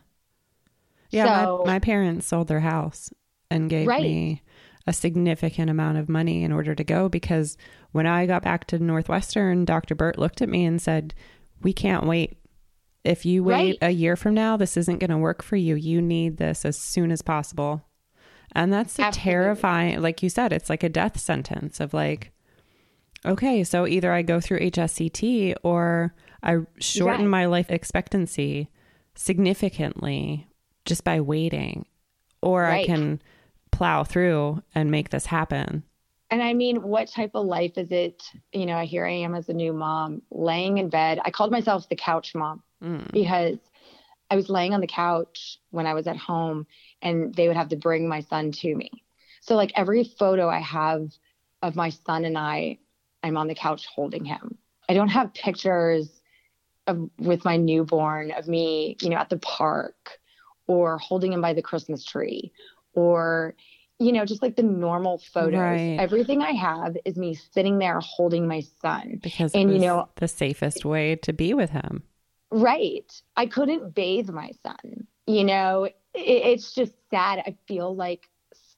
[1.11, 1.44] Yeah.
[1.44, 3.11] So, my, my parents sold their house
[3.50, 4.02] and gave right.
[4.02, 4.42] me
[4.87, 7.56] a significant amount of money in order to go because
[7.92, 9.94] when I got back to Northwestern, Dr.
[9.94, 11.14] Burt looked at me and said,
[11.62, 12.37] We can't wait.
[13.02, 13.88] If you wait right.
[13.88, 15.74] a year from now, this isn't going to work for you.
[15.74, 17.83] You need this as soon as possible.
[18.52, 19.33] And that's a Absolutely.
[19.33, 22.33] terrifying, like you said, it's like a death sentence of like,
[23.24, 28.68] okay, so either I go through HSCT or I shorten my life expectancy
[29.20, 30.46] significantly
[30.87, 31.85] just by waiting,
[32.40, 32.85] or right.
[32.85, 33.20] I can
[33.70, 35.83] plow through and make this happen.
[36.30, 38.22] And I mean, what type of life is it?
[38.52, 41.20] You know, here I am as a new mom, laying in bed.
[41.24, 43.11] I called myself the couch mom mm.
[43.12, 43.59] because
[44.30, 46.66] I was laying on the couch when I was at home
[47.02, 48.90] and they would have to bring my son to me.
[49.42, 51.11] So, like, every photo I have
[51.62, 52.78] of my son and I,
[53.22, 54.56] I'm on the couch holding him.
[54.88, 56.19] I don't have pictures
[56.86, 60.18] of with my newborn of me, you know, at the park
[60.66, 62.52] or holding him by the Christmas tree
[62.94, 63.54] or
[64.00, 65.60] you know, just like the normal photos.
[65.60, 65.98] Right.
[66.00, 69.20] Everything I have is me sitting there holding my son.
[69.22, 72.02] Because and you know the safest way to be with him.
[72.50, 73.12] Right.
[73.36, 75.06] I couldn't bathe my son.
[75.26, 77.40] You know, it, it's just sad.
[77.40, 78.28] I feel like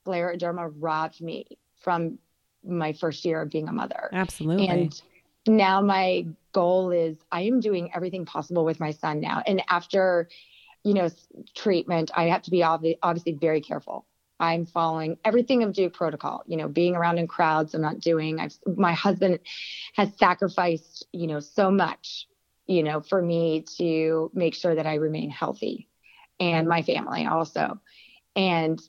[0.04, 1.46] scleroderma robbed me
[1.80, 2.18] from
[2.64, 4.10] my first year of being a mother.
[4.12, 4.68] Absolutely.
[4.68, 5.02] And
[5.46, 9.42] now my goal is I am doing everything possible with my son now.
[9.46, 10.28] And after
[10.84, 11.08] you know,
[11.54, 14.06] treatment, I have to be obvi- obviously very careful.
[14.40, 18.40] I'm following everything of Duke protocol, you know, being around in crowds, I'm not doing.
[18.40, 19.38] I've, my husband
[19.94, 22.26] has sacrificed, you know, so much,
[22.66, 25.88] you know, for me to make sure that I remain healthy
[26.40, 27.80] and my family also.
[28.34, 28.80] And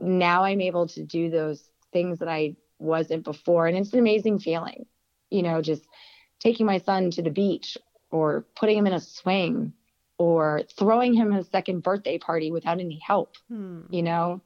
[0.00, 3.66] now I'm able to do those things that I wasn't before.
[3.66, 4.86] And it's an amazing feeling,
[5.30, 5.82] you know, just
[6.38, 7.78] taking my son to the beach
[8.10, 9.72] or putting him in a swing
[10.18, 13.36] or throwing him his second birthday party without any help.
[13.48, 13.82] Hmm.
[13.90, 14.40] You know,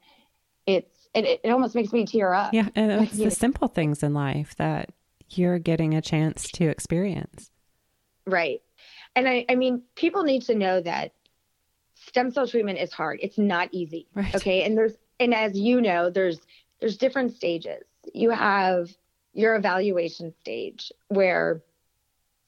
[0.65, 2.53] it's it, it almost makes me tear up.
[2.53, 4.89] Yeah, and it's the simple things in life that
[5.29, 7.49] you're getting a chance to experience.
[8.27, 8.61] Right.
[9.15, 11.13] And I, I mean, people need to know that
[11.95, 13.19] stem cell treatment is hard.
[13.21, 14.07] It's not easy.
[14.13, 14.35] Right.
[14.35, 14.63] Okay.
[14.63, 16.39] And there's, and as you know, there's,
[16.79, 17.83] there's different stages.
[18.13, 18.89] You have
[19.35, 21.61] your evaluation stage where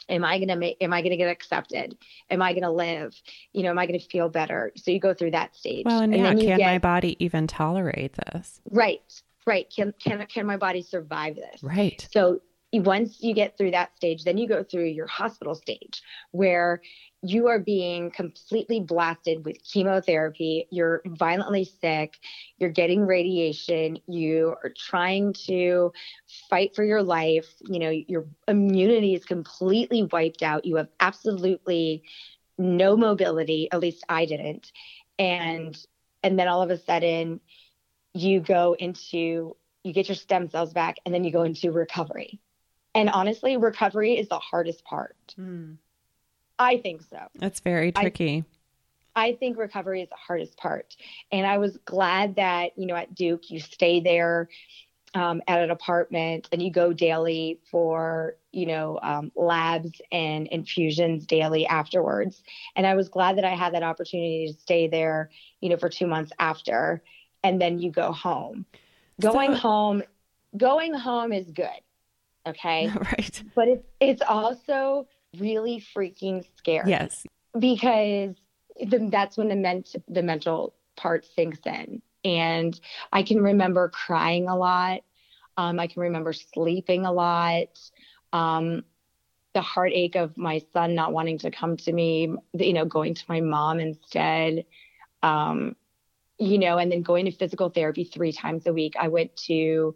[0.09, 1.97] am I going to make, am I going to get accepted?
[2.29, 3.13] Am I going to live?
[3.53, 4.71] You know, am I going to feel better?
[4.75, 5.85] So you go through that stage.
[5.85, 8.61] Well, and, yeah, then can get- my body even tolerate this?
[8.71, 9.21] Right.
[9.45, 9.71] Right.
[9.73, 11.61] Can, can, can my body survive this?
[11.63, 12.07] Right.
[12.11, 12.41] So
[12.73, 16.81] once you get through that stage, then you go through your hospital stage where
[17.23, 20.67] you are being completely blasted with chemotherapy.
[20.69, 22.17] You're violently sick.
[22.57, 23.99] You're getting radiation.
[24.07, 25.93] You are trying to
[26.49, 27.47] fight for your life.
[27.61, 30.65] You know, your immunity is completely wiped out.
[30.65, 32.03] You have absolutely
[32.57, 33.69] no mobility.
[33.71, 34.71] At least I didn't.
[35.17, 35.77] And
[36.23, 37.39] and then all of a sudden
[38.13, 42.39] you go into you get your stem cells back and then you go into recovery.
[42.93, 45.15] And honestly, recovery is the hardest part.
[45.35, 45.73] Hmm.
[46.59, 47.19] I think so.
[47.35, 48.45] That's very I- tricky.
[49.15, 50.95] I think recovery is the hardest part.
[51.31, 54.47] And I was glad that, you know, at Duke, you stay there
[55.15, 61.25] um, at an apartment and you go daily for, you know, um, labs and infusions
[61.25, 62.43] daily afterwards.
[62.75, 65.89] And I was glad that I had that opportunity to stay there, you know, for
[65.89, 67.01] two months after.
[67.43, 68.67] And then you go home.
[69.19, 70.03] Going So- home,
[70.55, 71.69] going home is good.
[72.45, 72.87] Okay.
[72.95, 73.43] right.
[73.55, 75.07] but it, it's also
[75.39, 77.25] really freaking scary Yes.
[77.57, 78.35] because
[78.79, 82.01] the, that's when the ment- the mental part sinks in.
[82.23, 82.79] And
[83.11, 85.01] i can remember crying a lot.
[85.57, 87.79] Um, i can remember sleeping a lot.
[88.33, 88.83] Um,
[89.53, 93.23] the heartache of my son not wanting to come to me you know going to
[93.27, 94.65] my mom instead.
[95.23, 95.75] Um,
[96.39, 98.93] you know and then going to physical therapy three times a week.
[98.99, 99.95] I went to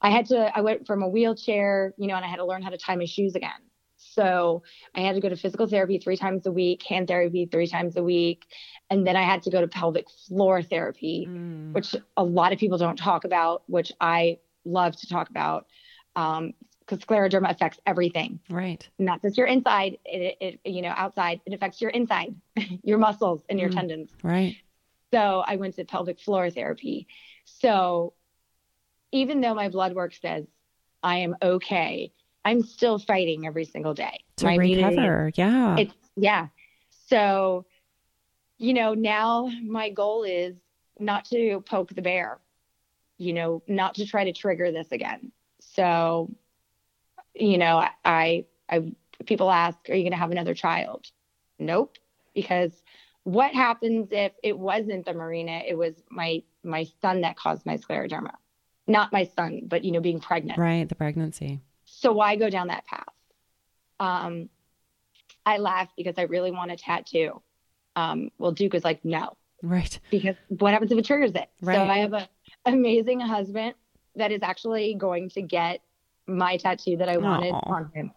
[0.00, 2.62] i had to i went from a wheelchair you know and i had to learn
[2.62, 3.50] how to tie my shoes again
[4.16, 4.62] so
[4.94, 7.96] I had to go to physical therapy three times a week, hand therapy three times
[7.96, 8.46] a week,
[8.90, 11.74] and then I had to go to pelvic floor therapy, Mm.
[11.74, 15.66] which a lot of people don't talk about, which I love to talk about,
[16.14, 18.88] because scleroderma affects everything, Right.
[18.98, 22.34] not just your inside, it, it you know outside, it affects your inside,
[22.82, 23.74] your muscles and your Mm.
[23.74, 24.10] tendons.
[24.22, 24.56] Right.
[25.12, 27.06] So I went to pelvic floor therapy.
[27.44, 28.14] So
[29.12, 30.46] even though my blood work says
[31.02, 32.12] I am okay,
[32.46, 34.20] I'm still fighting every single day.
[34.36, 35.32] To My recover.
[35.34, 35.76] Yeah.
[35.78, 36.46] it's yeah.
[37.08, 37.66] So,
[38.56, 40.54] you know, now my goal is
[41.00, 42.38] not to poke the bear,
[43.18, 45.32] you know, not to try to trigger this again.
[45.58, 46.30] So,
[47.34, 48.92] you know, I, I,
[49.26, 51.08] people ask, are you going to have another child?
[51.58, 51.98] Nope.
[52.32, 52.80] Because
[53.24, 55.68] what happens if it wasn't the Mirena?
[55.68, 58.34] It was my, my son that caused my scleroderma,
[58.86, 60.60] not my son, but, you know, being pregnant.
[60.60, 60.88] right.
[60.88, 61.60] The pregnancy.
[61.98, 63.06] So why go down that path?
[63.98, 64.50] Um,
[65.46, 67.40] I laughed because I really want a tattoo.
[67.94, 69.98] Um, well, Duke was like, no, Right.
[70.10, 71.48] because what happens if it triggers it?
[71.62, 71.74] Right.
[71.74, 72.28] So I have a
[72.66, 73.74] amazing husband
[74.16, 75.80] that is actually going to get
[76.26, 77.74] my tattoo that I wanted Aw.
[77.74, 78.12] on him.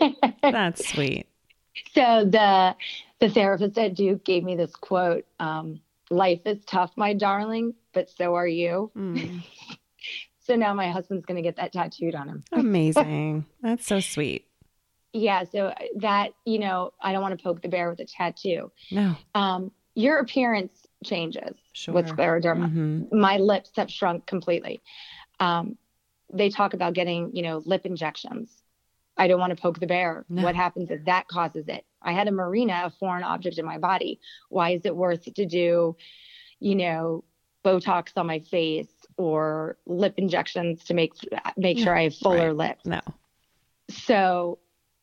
[0.42, 1.26] That's sweet.
[1.94, 2.76] so the
[3.18, 8.08] the therapist at Duke gave me this quote: um, "Life is tough, my darling, but
[8.10, 9.42] so are you." Mm.
[10.46, 12.44] So now my husband's going to get that tattooed on him.
[12.52, 13.46] Amazing.
[13.62, 14.46] That's so sweet.
[15.12, 18.70] Yeah, so that you know, I don't want to poke the bear with a tattoo.
[18.92, 19.16] No.
[19.34, 21.94] Um, your appearance changes Sure.
[21.94, 22.70] with scleroderma.
[22.72, 23.12] Mhm.
[23.12, 24.80] My lips have shrunk completely.
[25.40, 25.76] Um,
[26.32, 28.50] they talk about getting, you know, lip injections.
[29.16, 30.26] I don't want to poke the bear.
[30.28, 30.42] No.
[30.42, 31.84] What happens if that causes it?
[32.02, 34.20] I had a Mirena, a foreign object in my body.
[34.50, 35.96] Why is it worth to do,
[36.60, 37.24] you know,
[37.64, 41.12] Botox on my face or lip injections to make
[41.56, 42.56] make sure I have fuller right.
[42.56, 42.86] lips?
[42.86, 43.00] No.
[43.88, 44.58] so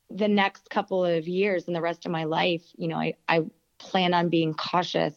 [0.10, 3.46] the next couple of years and the rest of my life you know i, I
[3.80, 5.14] plan on being cautious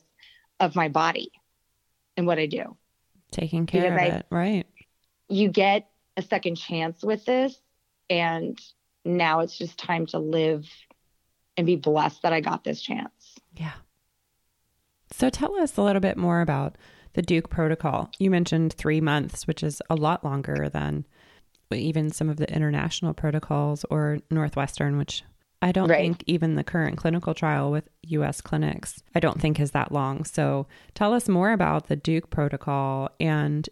[0.60, 1.30] of my body
[2.16, 2.76] and what i do
[3.32, 4.26] Taking care Because of I- it.
[4.30, 4.66] Right.
[5.28, 7.60] you get a second chance with this
[8.08, 8.58] and
[9.04, 10.66] now it's just time to live
[11.58, 13.72] and be blessed that i got this chance Yeah.
[15.12, 16.76] So tell us a little bit more about
[17.16, 18.10] the Duke protocol.
[18.18, 21.06] You mentioned three months, which is a lot longer than
[21.72, 25.24] even some of the international protocols or Northwestern, which
[25.62, 25.98] I don't Right.
[26.02, 30.24] think even the current clinical trial with US clinics, I don't think is that long.
[30.24, 33.68] So tell us more about the Duke protocol and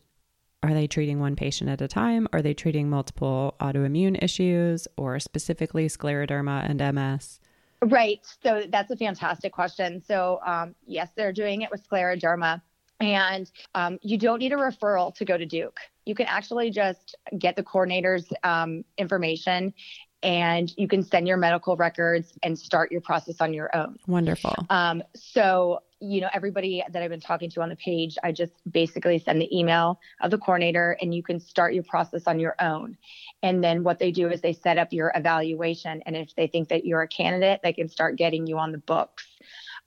[0.63, 2.27] are they treating one patient at a time?
[2.33, 7.39] Are they treating multiple autoimmune issues or specifically scleroderma and MS?
[7.83, 8.21] Right.
[8.43, 10.01] So that's a fantastic question.
[10.01, 12.63] So, um, yes, they're doing it with scleroderma.
[13.05, 15.79] And um, you don't need a referral to go to Duke.
[16.07, 19.75] You can actually just get the coordinator's um, information
[20.23, 23.99] and you can send your medical records and start your process on your own.
[24.07, 24.55] Wonderful.
[24.71, 28.53] Um, so you know, everybody that I've been talking to on the page, I just
[28.71, 32.55] basically send the email of the coordinator and you can start your process on your
[32.61, 32.99] own.
[33.43, 36.03] And then what they do is they set up your evaluation.
[36.05, 38.79] And if they think that you're a candidate, they can start getting you on the
[38.79, 39.27] books.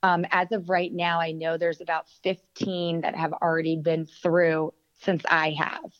[0.02, 4.72] Um, as of right now, I know there's about 15 that have already been through
[5.00, 5.92] since I have.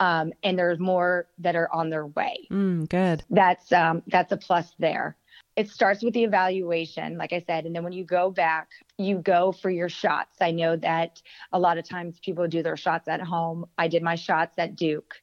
[0.00, 2.46] Um, and there's more that are on their way.
[2.50, 3.24] Mm, good.
[3.30, 5.16] That's um, that's a plus there.
[5.56, 9.18] It starts with the evaluation, like I said, and then when you go back, you
[9.18, 10.36] go for your shots.
[10.40, 11.20] I know that
[11.52, 13.66] a lot of times people do their shots at home.
[13.76, 15.14] I did my shots at Duke,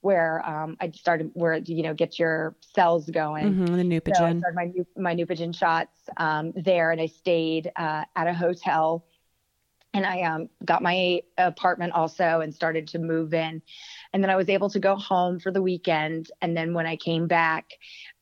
[0.00, 3.54] where um, I started where you know get your cells going.
[3.54, 4.16] Mm-hmm, the Neupogen.
[4.16, 8.34] So I started my my Neupogen shots um, there, and I stayed uh, at a
[8.34, 9.04] hotel
[9.92, 13.60] and I um, got my apartment also and started to move in.
[14.12, 16.30] And then I was able to go home for the weekend.
[16.40, 17.70] And then when I came back,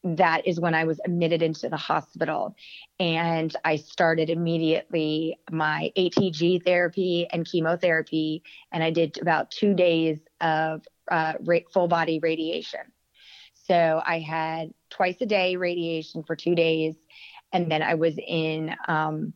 [0.05, 2.55] that is when I was admitted into the hospital.
[3.01, 8.43] And I started immediately my ATG therapy and chemotherapy.
[8.71, 11.35] And I did about two days of uh,
[11.73, 12.81] full body radiation.
[13.67, 16.95] So I had twice a day radiation for two days.
[17.53, 19.33] And then I was in um,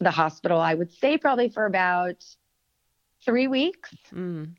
[0.00, 2.24] the hospital, I would say probably for about
[3.24, 3.94] three weeks.
[4.12, 4.54] Mm.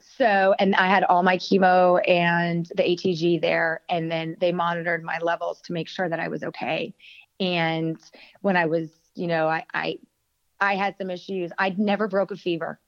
[0.00, 5.02] So, and I had all my chemo and the ATG there, and then they monitored
[5.02, 6.94] my levels to make sure that I was okay.
[7.40, 7.98] And
[8.40, 9.98] when I was, you know, I, I,
[10.60, 11.50] I had some issues.
[11.58, 12.80] I'd never broke a fever,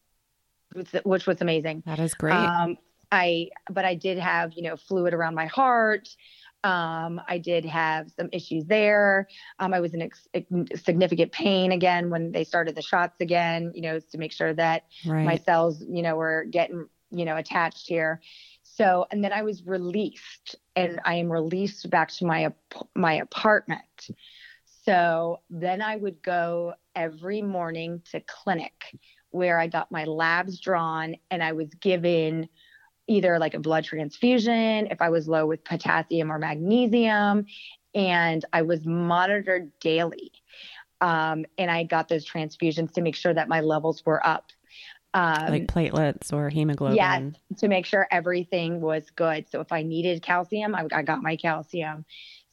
[1.02, 1.82] which was amazing.
[1.86, 2.34] That is great.
[2.34, 2.78] Um,
[3.10, 6.08] I, but I did have, you know, fluid around my heart.
[6.64, 9.28] Um, I did have some issues there.
[9.58, 10.28] Um, I was in ex-
[10.82, 14.84] significant pain again when they started the shots again, you know, to make sure that
[15.06, 15.24] right.
[15.24, 18.20] my cells, you know, were getting, you know, attached here.
[18.62, 22.52] So, and then I was released and I am released back to my,
[22.94, 24.08] my apartment.
[24.84, 28.96] So then I would go every morning to clinic
[29.30, 32.48] where I got my labs drawn and I was given
[33.06, 37.46] either like a blood transfusion, if I was low with potassium or magnesium,
[37.94, 40.30] and I was monitored daily.
[41.00, 44.52] Um, and I got those transfusions to make sure that my levels were up.
[45.18, 46.96] Um, like platelets or hemoglobin.
[46.96, 49.48] Yes, to make sure everything was good.
[49.50, 52.04] So if I needed calcium, I, I got my calcium.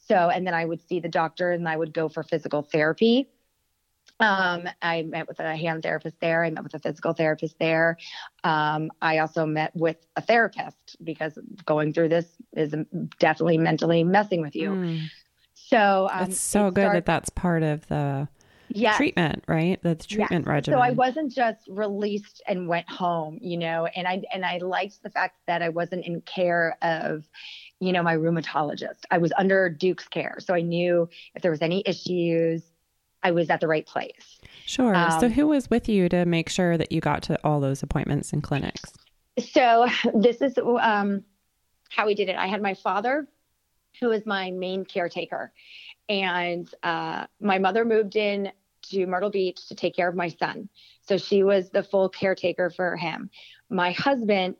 [0.08, 3.30] So, and then I would see the doctor and I would go for physical therapy.
[4.20, 6.44] Um, I met with a hand therapist there.
[6.44, 7.98] I met with a physical therapist there.
[8.44, 12.74] Um, I also met with a therapist because going through this is
[13.20, 14.72] definitely mentally messing with you.
[14.72, 15.02] Mm.
[15.54, 18.28] So um, it's so good that that's part of the
[18.70, 18.98] yes.
[18.98, 19.80] treatment, right?
[19.82, 20.48] That's treatment yes.
[20.48, 20.80] regimen.
[20.80, 25.02] So I wasn't just released and went home, you know, and I and I liked
[25.04, 27.28] the fact that I wasn't in care of,
[27.80, 29.06] you know, my rheumatologist.
[29.12, 32.64] I was under Duke's care, so I knew if there was any issues
[33.24, 34.40] I was at the right place.
[34.66, 34.94] Sure.
[34.96, 37.82] Um, so who was with you to make sure that you got to all those
[37.82, 38.84] appointments and clinics?
[39.52, 41.24] So this is um,
[41.90, 42.36] how we did it.
[42.36, 43.28] I had my father,
[44.00, 45.52] who was my main caretaker,
[46.10, 48.52] and uh, my mother moved in
[48.90, 50.70] to Myrtle Beach to take care of my son.
[51.02, 53.30] So she was the full caretaker for him.
[53.70, 54.58] My husband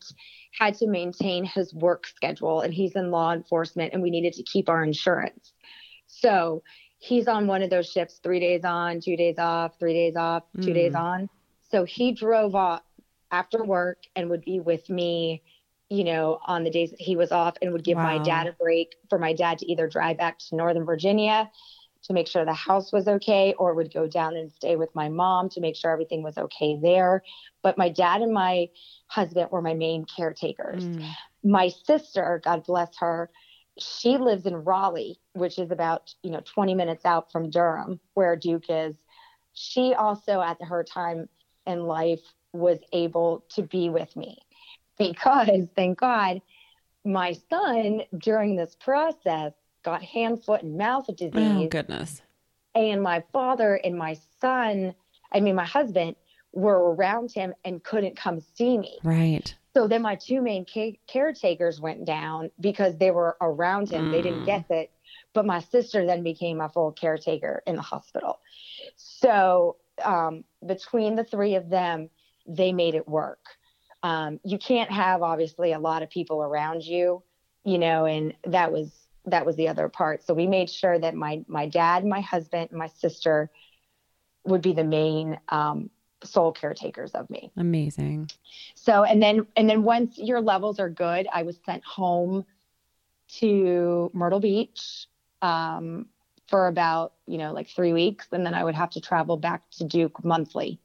[0.52, 4.44] had to maintain his work schedule, and he's in law enforcement, and we needed to
[4.44, 5.54] keep our insurance.
[6.08, 6.64] So
[6.98, 10.44] he's on one of those shifts three days on, two days off, three days off,
[10.62, 10.74] two mm.
[10.74, 11.30] days on.
[11.70, 12.82] So he drove off
[13.32, 15.44] after work and would be with me,
[15.90, 18.18] you know, on the days that he was off and would give wow.
[18.18, 21.50] my dad a break for my dad to either drive back to Northern Virginia
[22.04, 25.10] to make sure the house was okay or would go down and stay with my
[25.10, 27.24] mom to make sure everything was okay there.
[27.64, 28.70] But my dad and my
[29.08, 30.86] husband were my main caretakers.
[30.86, 31.08] Mm.
[31.44, 33.32] My sister, God bless her,
[33.78, 38.36] she lives in Raleigh, which is about, you know, 20 minutes out from Durham, where
[38.36, 38.96] Duke is.
[39.54, 41.28] She also, at her time
[41.66, 42.22] in life,
[42.54, 44.45] was able to be with me
[44.98, 46.42] because, thank God,
[47.04, 51.32] my son during this process got hand, foot, and mouth disease.
[51.36, 52.22] Oh, goodness.
[52.74, 54.96] And my father and my son,
[55.32, 56.16] I mean, my husband,
[56.52, 58.98] were around him and couldn't come see me.
[59.04, 59.54] Right.
[59.74, 64.06] So then my two main ca- caretakers went down because they were around him.
[64.06, 64.12] Mm.
[64.12, 64.46] They didn't mm.
[64.46, 64.92] get it.
[65.34, 68.40] But my sister then became a full caretaker in the hospital.
[68.96, 72.10] So um, between the three of them,
[72.48, 73.44] they made it work.
[74.06, 77.24] Um, you can't have obviously a lot of people around you,
[77.64, 78.92] you know, and that was
[79.26, 80.24] that was the other part.
[80.24, 83.50] So we made sure that my my dad, my husband, my sister
[84.44, 85.90] would be the main um,
[86.24, 87.52] sole caretakers of me.
[87.58, 88.30] Amazing.
[88.76, 92.46] So and then and then once your levels are good, I was sent home
[93.40, 95.08] to Myrtle Beach
[95.42, 96.06] um,
[96.48, 98.28] for about, you know, like three weeks.
[98.32, 100.80] And then I would have to travel back to Duke monthly.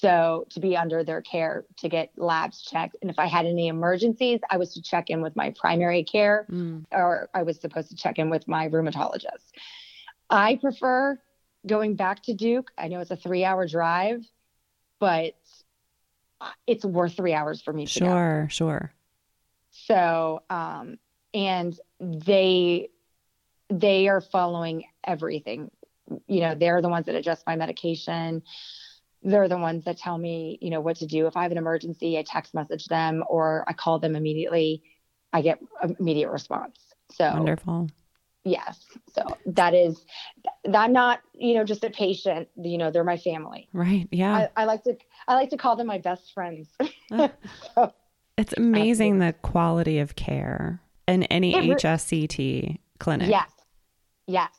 [0.00, 2.96] So to be under their care to get labs checked.
[3.02, 6.46] And if I had any emergencies, I was to check in with my primary care
[6.50, 6.84] mm.
[6.92, 9.50] or I was supposed to check in with my rheumatologist.
[10.30, 11.18] I prefer
[11.66, 12.70] going back to Duke.
[12.78, 14.24] I know it's a three hour drive,
[15.00, 15.34] but
[16.66, 18.48] it's worth three hours for me to sure, go.
[18.48, 18.48] Sure,
[19.70, 20.98] So, um,
[21.34, 22.90] and they
[23.68, 25.70] they are following everything.
[26.26, 28.42] You know, they're the ones that adjust my medication.
[29.22, 31.26] They're the ones that tell me, you know, what to do.
[31.26, 34.82] If I have an emergency, I text message them or I call them immediately.
[35.32, 35.58] I get
[35.98, 36.78] immediate response.
[37.12, 37.88] So wonderful.
[38.44, 38.84] Yes.
[39.12, 40.04] So that is,
[40.72, 42.48] I'm not, you know, just a patient.
[42.56, 43.68] You know, they're my family.
[43.72, 44.08] Right.
[44.10, 44.48] Yeah.
[44.56, 44.96] I, I like to,
[45.26, 46.68] I like to call them my best friends.
[47.10, 47.92] so,
[48.36, 53.28] it's amazing the quality of care in any re- HSCT clinic.
[53.28, 53.50] Yes.
[54.26, 54.52] Yes.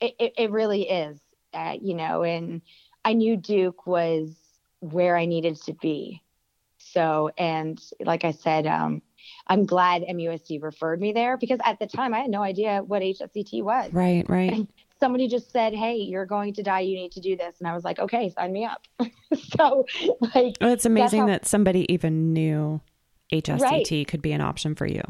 [0.00, 1.18] It, it, it really is.
[1.54, 2.60] Uh, you know, and
[3.08, 4.36] I knew Duke was
[4.80, 6.22] where I needed to be.
[6.76, 9.00] So, and like I said, um,
[9.46, 13.00] I'm glad MUSC referred me there because at the time I had no idea what
[13.00, 13.94] HSCT was.
[13.94, 14.52] Right, right.
[14.52, 14.68] And
[15.00, 16.80] somebody just said, "Hey, you're going to die.
[16.80, 18.86] You need to do this," and I was like, "Okay, sign me up."
[19.56, 19.86] so,
[20.34, 22.82] like, well, it's amazing how, that somebody even knew
[23.32, 24.06] HSCT right.
[24.06, 25.02] could be an option for you.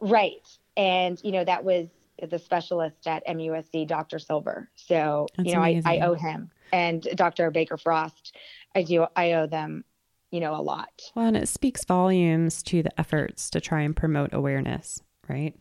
[0.00, 1.88] Right, and you know that was
[2.30, 4.18] the specialist at MUSC, Dr.
[4.18, 4.70] Silver.
[4.74, 7.50] So, That's you know, I, I owe him and Dr.
[7.50, 8.36] Baker Frost.
[8.74, 9.06] I do.
[9.16, 9.84] I owe them
[10.30, 11.02] you know, a lot.
[11.14, 15.54] Well, and it speaks volumes to the efforts to try and promote awareness, right?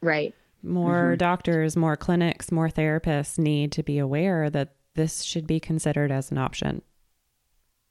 [0.00, 0.34] Right.
[0.62, 1.18] More mm-hmm.
[1.18, 6.30] doctors, more clinics, more therapists need to be aware that this should be considered as
[6.30, 6.82] an option.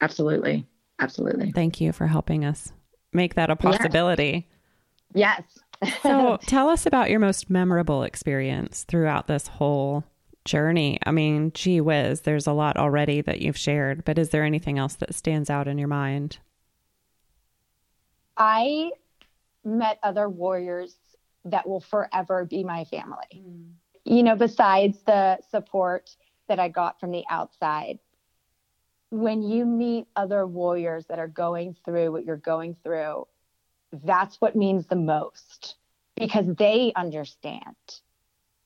[0.01, 0.65] Absolutely.
[0.99, 1.51] Absolutely.
[1.51, 2.71] Thank you for helping us
[3.11, 4.47] make that a possibility.
[5.13, 5.43] Yes.
[5.83, 6.01] yes.
[6.01, 10.03] so tell us about your most memorable experience throughout this whole
[10.45, 10.99] journey.
[11.05, 14.77] I mean, gee whiz, there's a lot already that you've shared, but is there anything
[14.77, 16.39] else that stands out in your mind?
[18.37, 18.91] I
[19.63, 20.95] met other warriors
[21.45, 23.17] that will forever be my family.
[23.35, 23.71] Mm.
[24.05, 26.09] You know, besides the support
[26.47, 27.99] that I got from the outside,
[29.09, 33.27] when you meet other warriors that are going through what you're going through,
[33.91, 35.75] that's what means the most
[36.15, 37.75] because they understand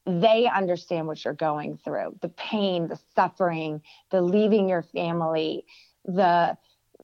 [0.08, 5.66] they understand what you're going through the pain the suffering the leaving your family
[6.06, 6.58] the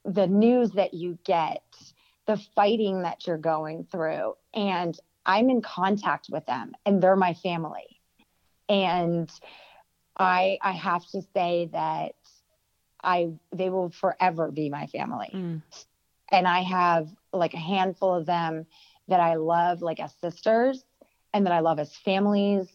[0.04, 1.62] the news that you get
[2.26, 4.34] the fighting that you're going through.
[4.52, 8.00] And i'm in contact with them and they're my family.
[8.68, 9.30] And
[10.18, 12.14] i i have to say that
[13.02, 15.30] i they will forever be my family.
[15.32, 15.62] Mm.
[16.30, 18.66] and i have like a handful of them
[19.08, 20.84] that i love like as sisters
[21.32, 22.68] and that i love as families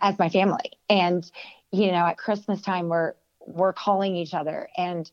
[0.00, 0.72] as my family.
[0.88, 1.30] And,
[1.72, 3.14] you know, at Christmas time, we're,
[3.46, 5.10] we're calling each other and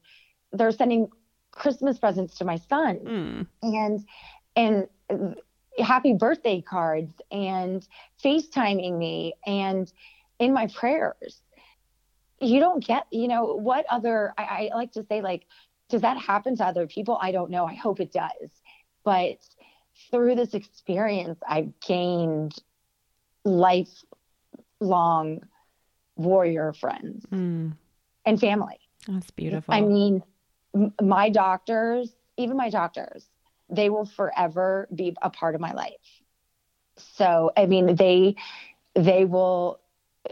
[0.52, 1.10] they're sending
[1.52, 3.48] Christmas presents to my son mm.
[3.62, 4.06] and,
[4.56, 5.36] and
[5.80, 7.88] happy birthday cards and
[8.24, 9.92] FaceTiming me and
[10.40, 11.42] in my prayers.
[12.42, 15.46] You don't get, you know, what other, I, I like to say, like,
[15.90, 17.18] does that happen to other people?
[17.22, 17.66] I don't know.
[17.66, 18.50] I hope it does.
[19.04, 19.38] But
[20.12, 22.56] through this experience, I've gained
[23.46, 24.04] life
[24.80, 25.42] long
[26.16, 27.74] warrior friends mm.
[28.26, 28.80] and family.
[29.08, 29.74] That's beautiful.
[29.74, 30.24] I mean,
[31.02, 33.28] my doctors, even my doctors,
[33.70, 35.92] they will forever be a part of my life.
[36.98, 38.36] So, I mean, they
[38.94, 39.80] they will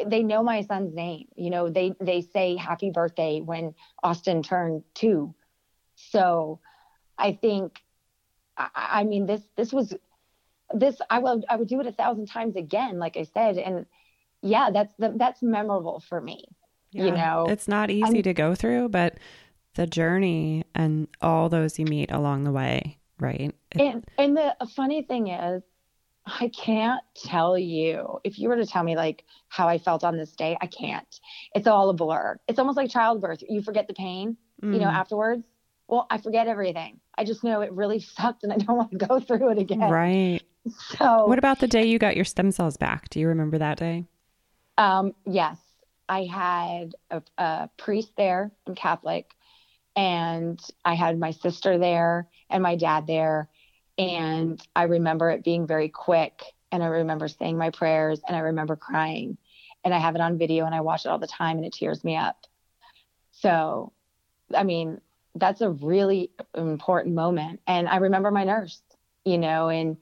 [0.06, 1.28] they know my son's name.
[1.36, 5.34] You know, they they say happy birthday when Austin turned 2.
[5.96, 6.60] So,
[7.18, 7.82] I think
[8.58, 9.94] I, I mean this this was
[10.74, 13.86] this I will I would do it a thousand times again like I said and
[14.44, 16.46] yeah, that's the, that's memorable for me.
[16.92, 19.18] Yeah, you know, it's not easy I'm, to go through, but
[19.76, 23.54] the journey and all those you meet along the way, right?
[23.72, 25.64] And and the funny thing is,
[26.26, 30.18] I can't tell you if you were to tell me like how I felt on
[30.18, 31.20] this day, I can't.
[31.56, 32.40] It's all a blur.
[32.48, 33.44] It's almost like childbirth.
[33.48, 34.74] You forget the pain, mm.
[34.74, 34.94] you know, mm.
[34.94, 35.48] afterwards.
[35.88, 37.00] Well, I forget everything.
[37.18, 39.80] I just know it really sucked and I don't want to go through it again.
[39.80, 40.42] Right.
[40.98, 43.10] So, what about the day you got your stem cells back?
[43.10, 44.06] Do you remember that day?
[44.78, 45.58] Um, yes,
[46.10, 49.34] I had a, a priest there, I'm Catholic,
[49.96, 53.50] and I had my sister there and my dad there.
[53.98, 56.42] And I remember it being very quick.
[56.72, 59.38] And I remember saying my prayers and I remember crying.
[59.84, 61.74] And I have it on video and I watch it all the time and it
[61.74, 62.48] tears me up.
[63.32, 63.92] So,
[64.56, 65.02] I mean,
[65.36, 67.60] that's a really important moment.
[67.68, 68.82] And I remember my nurse,
[69.26, 69.98] you know, and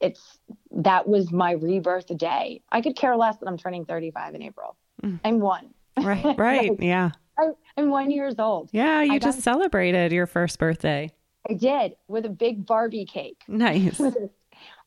[0.00, 0.38] it's
[0.70, 2.62] that was my rebirth day.
[2.70, 4.76] I could care less that I'm turning 35 in April.
[5.02, 5.20] Mm.
[5.24, 5.70] I'm one.
[6.00, 6.70] Right, right.
[6.70, 7.10] Like, yeah.
[7.38, 8.70] I, I'm one years old.
[8.72, 11.10] Yeah, you I just got- celebrated your first birthday.
[11.48, 13.42] I did with a big Barbie cake.
[13.48, 13.98] Nice.
[13.98, 14.30] with a,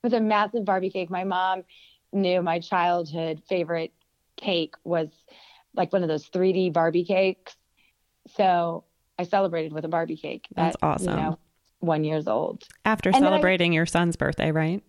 [0.03, 1.09] with a massive Barbie cake.
[1.09, 1.64] My mom
[2.14, 3.93] knew my childhood favorite
[4.38, 5.07] cake was
[5.74, 7.55] like one of those 3D Barbie cakes.
[8.36, 8.84] So
[9.18, 10.47] I celebrated with a Barbie cake.
[10.55, 11.18] That's at, awesome.
[11.18, 11.39] You know,
[11.80, 12.64] one years old.
[12.86, 14.84] After And then I- celebrating your son's birthday, right?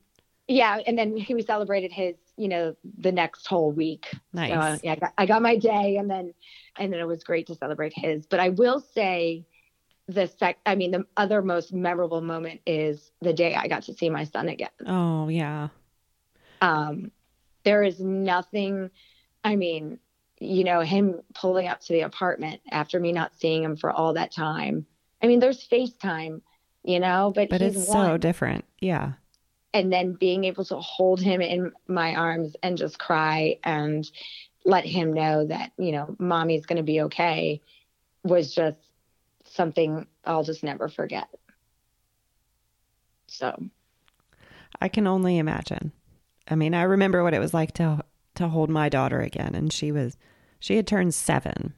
[0.53, 4.13] Yeah, and then he celebrated his, you know, the next whole week.
[4.33, 4.51] Nice.
[4.51, 6.35] So uh, yeah, I got, I got my day, and then
[6.77, 8.27] and then it was great to celebrate his.
[8.27, 9.47] But I will say,
[10.09, 13.95] the sec, I mean, the other most memorable moment is the day I got to
[13.95, 14.69] see my son again.
[14.87, 15.69] Oh, yeah.
[16.61, 17.11] um,
[17.65, 18.91] there is nothing
[19.45, 19.99] i mean
[20.41, 24.15] you know him pulling up to the apartment after me not seeing him for all
[24.15, 24.85] that time
[25.23, 26.41] i mean there's facetime
[26.85, 28.07] you know but, But it's one.
[28.09, 28.65] so different.
[28.81, 29.13] Yeah.
[29.75, 34.11] And then being able to hold him in my arms and just cry and
[34.65, 37.61] let him know that you know mommy's going to be okay
[38.23, 38.79] was just
[39.45, 41.29] something i'll just never forget
[43.27, 43.57] so
[44.81, 45.93] I can only imagine.
[46.49, 48.05] I mean, I remember what it was like to
[48.35, 50.17] to hold my daughter again and she was
[50.59, 51.75] she had turned 7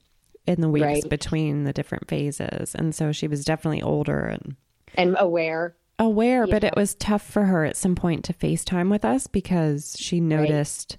[0.46, 1.08] in the weeks Right.
[1.08, 4.56] between the different phases and so she was definitely older and
[4.94, 9.04] and aware aware, but it was tough for her at some point to FaceTime with
[9.04, 10.98] us because she noticed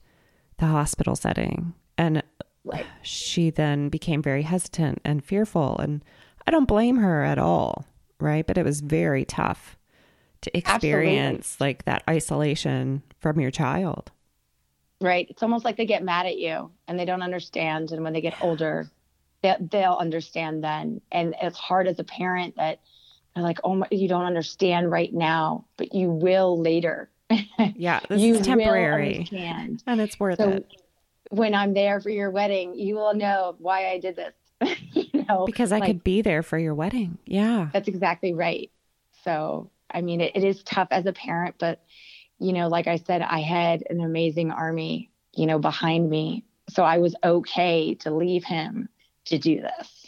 [0.58, 2.24] the hospital setting and
[2.64, 2.86] Right.
[3.04, 6.04] she then became very hesitant and fearful and
[6.48, 7.86] I don't blame her at all,
[8.20, 8.46] right?
[8.46, 9.78] But it was very tough
[10.42, 14.12] to experience like that isolation from your child.
[15.02, 15.28] right?
[15.30, 17.92] It's almost like they get mad at you and they don't understand.
[17.92, 18.88] And when they get older,
[19.42, 21.02] they, they'll understand then.
[21.12, 22.80] And it's hard as a parent that
[23.36, 27.10] they're like, oh, my, you don't understand right now, but you will later.
[27.76, 30.72] Yeah, this you is temporary and it's worth So it
[31.30, 34.34] when I'm there for your wedding, you will know why I did this.
[34.94, 37.18] you know, because I like, could be there for your wedding.
[37.26, 37.70] Yeah.
[37.74, 38.72] That's exactly right.
[39.24, 41.84] So, I mean, it, it is tough as a parent, but,
[42.40, 46.46] you know, like I said, I had an amazing army, you know, behind me.
[46.70, 48.90] So I was okay to leave him
[49.26, 50.05] to do this.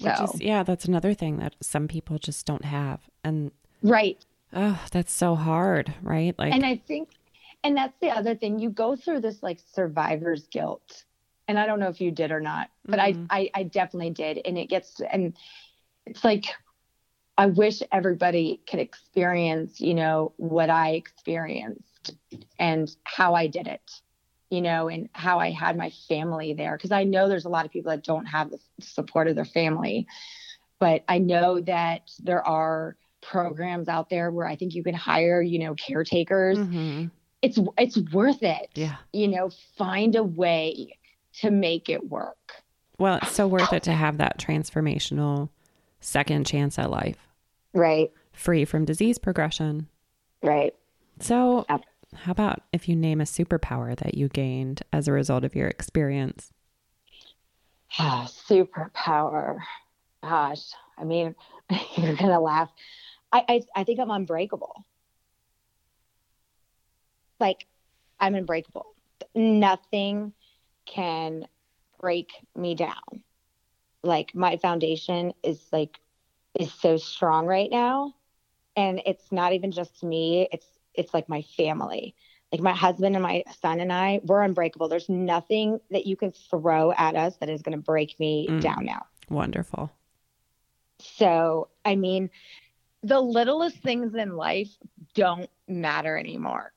[0.00, 3.00] So, is yeah, that's another thing that some people just don't have.
[3.22, 4.18] And right.
[4.52, 6.34] oh, that's so hard, right?
[6.38, 7.10] Like And I think,
[7.62, 11.04] and that's the other thing, you go through this like survivor's guilt.
[11.46, 13.26] And I don't know if you did or not, but Mhm.
[13.28, 14.40] I, I, I definitely did.
[14.44, 15.36] And it gets, and
[16.06, 16.46] it's like,
[17.36, 22.14] I wish everybody could experience, you know, what I experienced
[22.58, 24.00] and how I did it,
[24.50, 26.76] you know, and how I had my family there.
[26.78, 29.44] Cause I know there's a lot of people that don't have the support of their
[29.44, 30.06] family,
[30.78, 35.40] but I know that there are programs out there where I think you can hire,
[35.40, 36.58] you know, caretakers.
[36.58, 37.10] Mhm.
[37.42, 38.68] It's, it's worth it.
[38.74, 38.96] yeah.
[39.12, 40.96] You know, find a way
[41.40, 42.36] to make it work.
[42.98, 45.48] Well, it's so worth it to have that transformational
[46.00, 47.26] second chance at life,
[47.72, 48.12] Right.
[48.32, 49.88] free from disease progression.
[50.42, 50.74] Right.
[51.20, 51.82] So, Yep.
[52.14, 55.68] How about if you name a superpower that you gained as a result of your
[55.68, 56.52] experience?
[57.98, 59.58] Ah, superpower.
[60.22, 61.34] Gosh, I mean,
[61.96, 62.70] you're gonna laugh.
[63.32, 64.84] I, I I think I'm unbreakable.
[67.40, 67.66] Like,
[68.20, 68.94] I'm unbreakable.
[69.34, 70.32] Nothing
[70.86, 71.46] can
[72.00, 73.24] break me down.
[74.02, 75.98] Like my foundation is like
[76.54, 78.14] is so strong right now,
[78.76, 80.48] and it's not even just me.
[80.52, 82.14] It's it's like my family.
[82.52, 84.88] Like my husband and my son and I, we're unbreakable.
[84.88, 88.60] There's nothing that you can throw at us that is going to break me Mm.
[88.60, 89.06] down now.
[89.28, 89.90] Wonderful.
[91.00, 92.30] So, I mean,
[93.02, 94.70] the littlest things in life
[95.14, 96.72] don't matter anymore.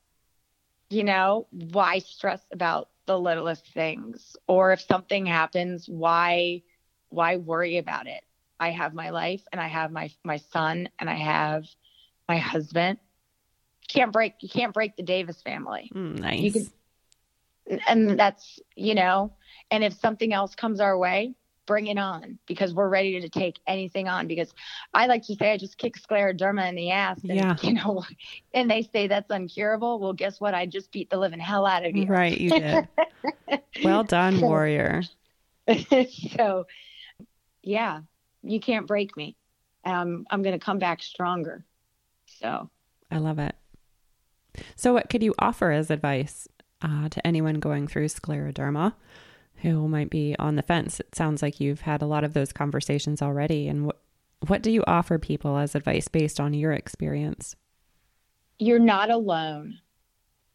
[0.90, 4.36] You know, why stress about the littlest things?
[4.46, 6.62] Or if something happens, why
[7.10, 8.22] why worry about it?
[8.60, 11.64] I have my life and I have my my son and I have
[12.28, 12.98] my husband.
[13.88, 15.90] Can't break you can't break the Davis family.
[15.94, 16.52] Mm, nice.
[16.52, 19.34] Could- And that's, you know,
[19.70, 21.34] and if something else comes our way,
[21.66, 24.54] bring it on because we're ready to take anything on because
[24.94, 27.56] I like to say I just kick scleroderma in the ass and Yeah.
[27.60, 28.04] you know
[28.54, 30.00] and they say that's uncurable.
[30.00, 30.54] Well guess what?
[30.54, 32.06] I just beat the living hell out of you.
[32.06, 32.88] Right, you did.
[33.84, 35.02] well done, warrior.
[36.36, 36.66] so
[37.62, 38.00] yeah,
[38.42, 39.36] you can't break me.
[39.84, 41.64] Um, I'm gonna come back stronger.
[42.40, 42.70] So
[43.10, 43.54] I love it.
[44.76, 46.48] So, what could you offer as advice
[46.82, 48.94] uh, to anyone going through scleroderma
[49.56, 51.00] who might be on the fence?
[51.00, 53.68] It sounds like you've had a lot of those conversations already.
[53.68, 54.00] And what
[54.46, 57.56] what do you offer people as advice based on your experience?
[58.58, 59.78] you're not alone.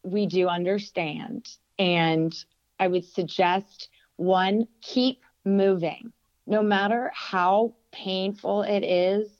[0.02, 1.48] we do understand.
[1.78, 2.34] And
[2.78, 6.12] I would suggest one, keep moving.
[6.46, 9.30] No matter how painful it is,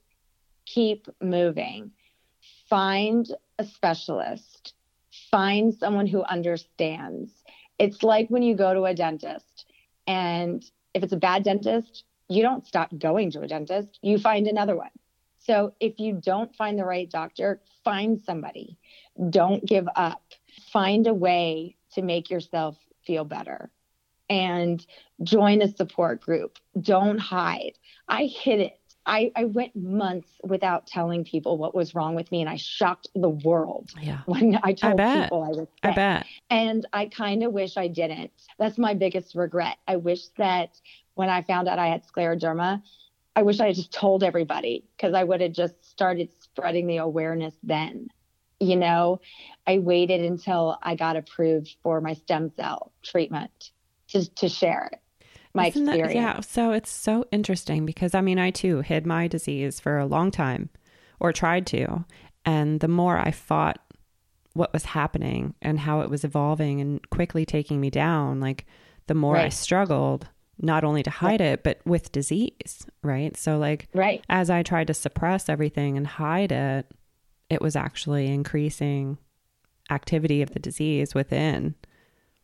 [0.64, 1.90] keep moving.
[2.70, 3.26] Find
[3.58, 4.74] a specialist,
[5.30, 7.30] find someone who understands.
[7.78, 9.66] It's like when you go to a dentist,
[10.06, 14.46] and if it's a bad dentist, you don't stop going to a dentist, you find
[14.46, 14.90] another one.
[15.38, 18.78] So if you don't find the right doctor, find somebody.
[19.30, 20.22] Don't give up.
[20.72, 22.76] Find a way to make yourself
[23.06, 23.70] feel better
[24.30, 24.84] and
[25.22, 26.58] join a support group.
[26.80, 27.72] Don't hide.
[28.08, 28.80] I hid it.
[29.06, 33.08] I, I went months without telling people what was wrong with me, and I shocked
[33.14, 34.20] the world Yeah.
[34.26, 35.24] when I told bet.
[35.24, 36.26] people I was I bet.
[36.50, 38.32] And I kind of wish I didn't.
[38.58, 39.76] That's my biggest regret.
[39.86, 40.80] I wish that
[41.14, 42.82] when I found out I had scleroderma,
[43.36, 46.98] I wish I had just told everybody because I would have just started spreading the
[46.98, 48.08] awareness then.
[48.60, 49.20] You know,
[49.66, 53.70] I waited until I got approved for my stem cell treatment
[54.08, 55.00] to, to share it,
[55.54, 56.40] my Isn't that- yeah.
[56.40, 60.30] So it's so interesting because I mean, I too hid my disease for a long
[60.30, 60.68] time
[61.20, 62.04] or tried to.
[62.44, 63.78] And the more I fought
[64.52, 68.66] what was happening and how it was evolving and quickly taking me down, like
[69.06, 70.28] the more I struggled,
[70.60, 73.36] not only to hide it, but with disease, right?
[73.36, 74.24] So, like, Right.
[74.28, 76.86] as I tried to suppress everything and hide it,
[77.50, 79.18] it was actually increasing
[79.90, 81.74] activity of the disease within.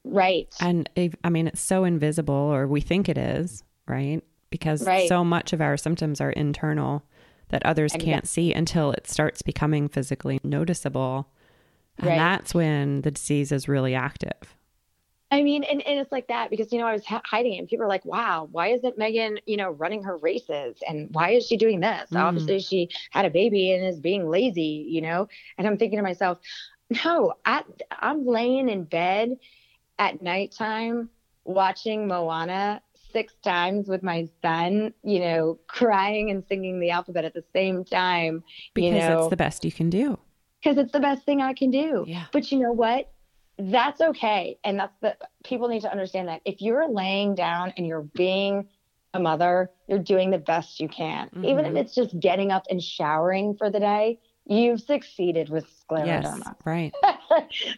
[0.04, 0.52] Right.
[0.60, 0.88] And
[1.24, 4.22] I mean, it's so invisible, or we think it is, right?
[4.50, 5.08] Because Right.
[5.08, 7.04] so much of our symptoms are internal
[7.48, 11.28] that others can't see until it starts becoming physically noticeable.
[11.98, 12.16] And Right.
[12.16, 14.56] that's when the disease is really active.
[15.32, 17.58] I mean, and, and it's like that because, you know, I was h- hiding it
[17.58, 20.76] and people are like, wow, why isn't Megan, you know, running her races?
[20.88, 22.10] And why is she doing this?
[22.10, 22.20] Mm.
[22.20, 25.28] Obviously, she had a baby and is being lazy, you know?
[25.56, 26.38] And I'm thinking to myself,
[27.04, 29.36] no, I, I'm laying in bed
[30.00, 31.10] at nighttime
[31.44, 32.82] watching Moana
[33.12, 37.84] six times with my son, you know, crying and singing the alphabet at the same
[37.84, 38.42] time
[38.74, 40.18] Because you know, it's the best you can do.
[40.62, 42.04] because it's the best thing I can do.
[42.08, 42.24] Yeah.
[42.32, 43.12] But you know what?
[43.58, 44.58] That's okay.
[44.64, 48.68] And that's the people need to understand that if you're laying down and you're being
[49.12, 51.28] a mother, you're doing the best you can.
[51.44, 51.78] Even if Mhm.
[51.78, 54.18] it's just getting up and showering for the day,
[54.50, 56.26] you've succeeded with Yes.
[56.26, 56.56] scleroderma.
[56.64, 56.92] Right.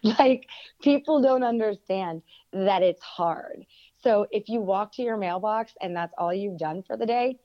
[0.19, 0.49] like
[0.81, 3.67] people don't understand that it's hard.
[4.03, 7.39] So if you walk to your mailbox and that's all you've done for the day,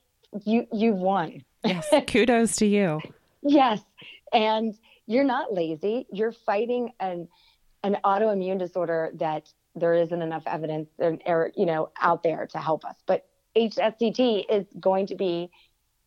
[0.46, 1.44] you you've won.
[1.64, 1.88] Yes.
[2.08, 3.02] Kudos to you.
[3.44, 3.82] Yes.
[4.34, 4.74] And
[5.06, 6.08] you're not lazy.
[6.12, 7.28] You're fighting an
[7.84, 12.84] an autoimmune disorder that there isn't enough evidence or, you know out there to help
[12.84, 12.96] us.
[13.06, 13.26] But
[13.56, 15.50] HSCT is going to be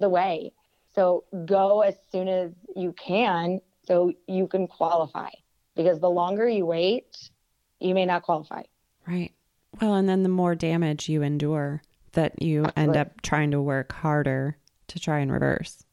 [0.01, 0.53] the way.
[0.95, 5.31] So go as soon as you can so you can qualify.
[5.77, 7.31] Because the longer you wait,
[7.79, 8.63] you may not qualify.
[9.07, 9.33] Right.
[9.81, 11.83] Well, and then the more damage you endure,
[12.13, 14.57] that you end up trying to work harder
[14.89, 15.85] to try and reverse.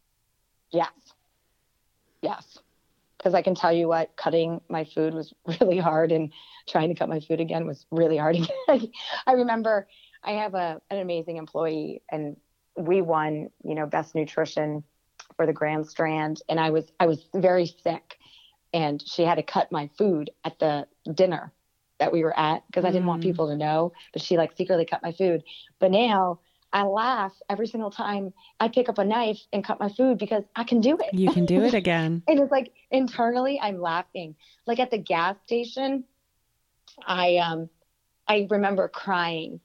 [0.71, 0.91] Yes.
[2.21, 2.57] Yes.
[3.17, 6.31] Because I can tell you what, cutting my food was really hard and
[6.67, 8.37] trying to cut my food again was really hard.
[9.27, 9.87] I remember
[10.23, 12.35] I have a, an amazing employee and
[12.77, 14.83] we won, you know, best nutrition
[15.35, 16.41] for the Grand Strand.
[16.49, 18.17] And I was, I was very sick
[18.73, 21.53] and she had to cut my food at the dinner
[21.99, 23.23] that we were at because I didn't want Mm.
[23.23, 25.43] people to know, but she like secretly cut my food.
[25.79, 26.39] But now
[26.73, 30.43] I laugh every single time I pick up a knife and cut my food because
[30.55, 31.13] I can do it.
[31.13, 32.23] You can do it again.
[32.27, 34.35] And it's like internally I'm laughing.
[34.65, 36.03] Like at the gas station,
[37.05, 37.69] I um
[38.27, 39.59] I remember crying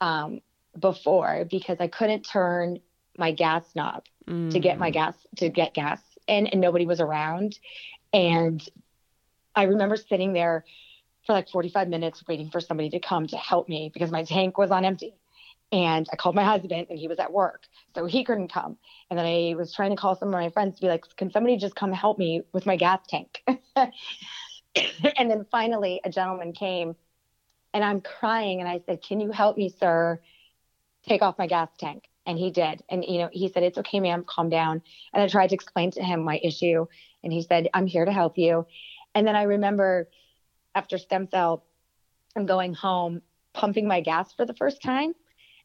[0.00, 0.40] um
[0.78, 2.80] before because I couldn't turn
[3.18, 4.04] my gas knob
[4.50, 4.94] to get my Mm.
[4.94, 7.58] gas to get gas in and nobody was around.
[8.12, 8.66] And
[9.54, 10.64] I remember sitting there
[11.26, 14.58] for like 45 minutes waiting for somebody to come to help me because my tank
[14.58, 15.14] was on empty.
[15.72, 17.64] And I called my husband and he was at work.
[17.94, 18.78] So he couldn't come.
[19.10, 21.32] And then I was trying to call some of my friends to be like, can
[21.32, 23.42] somebody just come help me with my gas tank?
[25.18, 26.94] and then finally a gentleman came
[27.74, 30.20] and I'm crying and I said, Can you help me, sir?
[31.08, 32.04] Take off my gas tank.
[32.26, 32.82] And he did.
[32.88, 34.82] And you know, he said, It's okay, ma'am, calm down.
[35.12, 36.86] And I tried to explain to him my issue.
[37.22, 38.66] And he said, I'm here to help you.
[39.14, 40.08] And then I remember
[40.74, 41.64] after stem cell,
[42.36, 43.22] I'm going home
[43.54, 45.14] pumping my gas for the first time.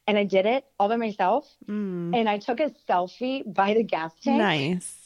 [0.06, 1.48] And I did it all by myself.
[1.68, 2.16] Mm.
[2.16, 4.38] And I took a selfie by the gas tank.
[4.38, 4.96] Nice.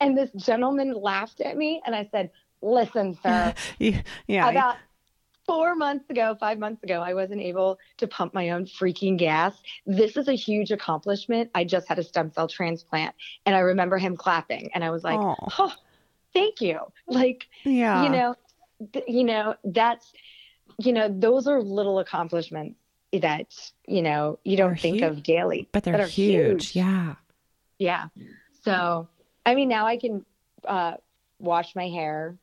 [0.00, 1.82] And this gentleman laughed at me.
[1.84, 2.30] And I said,
[2.62, 4.02] Listen, sir, Yeah.
[4.26, 4.48] yeah.
[4.50, 4.76] about
[5.50, 9.60] four months ago, five months ago, I wasn't able to pump my own freaking gas.
[9.84, 11.50] This is a huge accomplishment.
[11.56, 13.16] I just had a stem cell transplant.
[13.44, 14.70] And I remember him clapping.
[14.74, 15.34] And I was like, Oh.
[15.58, 15.72] oh,
[16.32, 16.78] thank you.
[17.08, 18.04] Like, yeah.
[18.04, 18.34] you know,
[19.08, 20.12] you know, that's,
[20.78, 22.78] you know, those are little accomplishments
[23.12, 23.48] that,
[23.88, 25.68] you know, you don't They're think huge, of daily.
[25.72, 26.76] But they're are huge.
[26.76, 27.16] Yeah.
[27.78, 28.06] Yeah.
[28.62, 29.08] So,
[29.44, 30.24] I mean, now I can
[30.64, 30.94] uh,
[31.40, 32.36] wash my hair,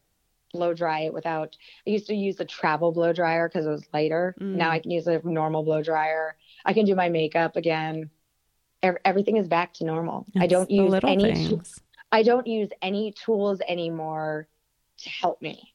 [0.57, 1.55] blow dry it without.
[1.85, 4.35] I used to use the travel blow dryer because it was lighter.
[4.41, 4.55] Mm.
[4.55, 6.35] Now I can use a normal blow dryer.
[6.65, 8.09] I can do my makeup again.
[8.81, 10.25] Ev- everything is back to normal.
[10.37, 11.33] I don't use any.
[11.33, 11.79] things.
[12.11, 14.47] I don't use any tools anymore
[14.99, 15.73] to help me.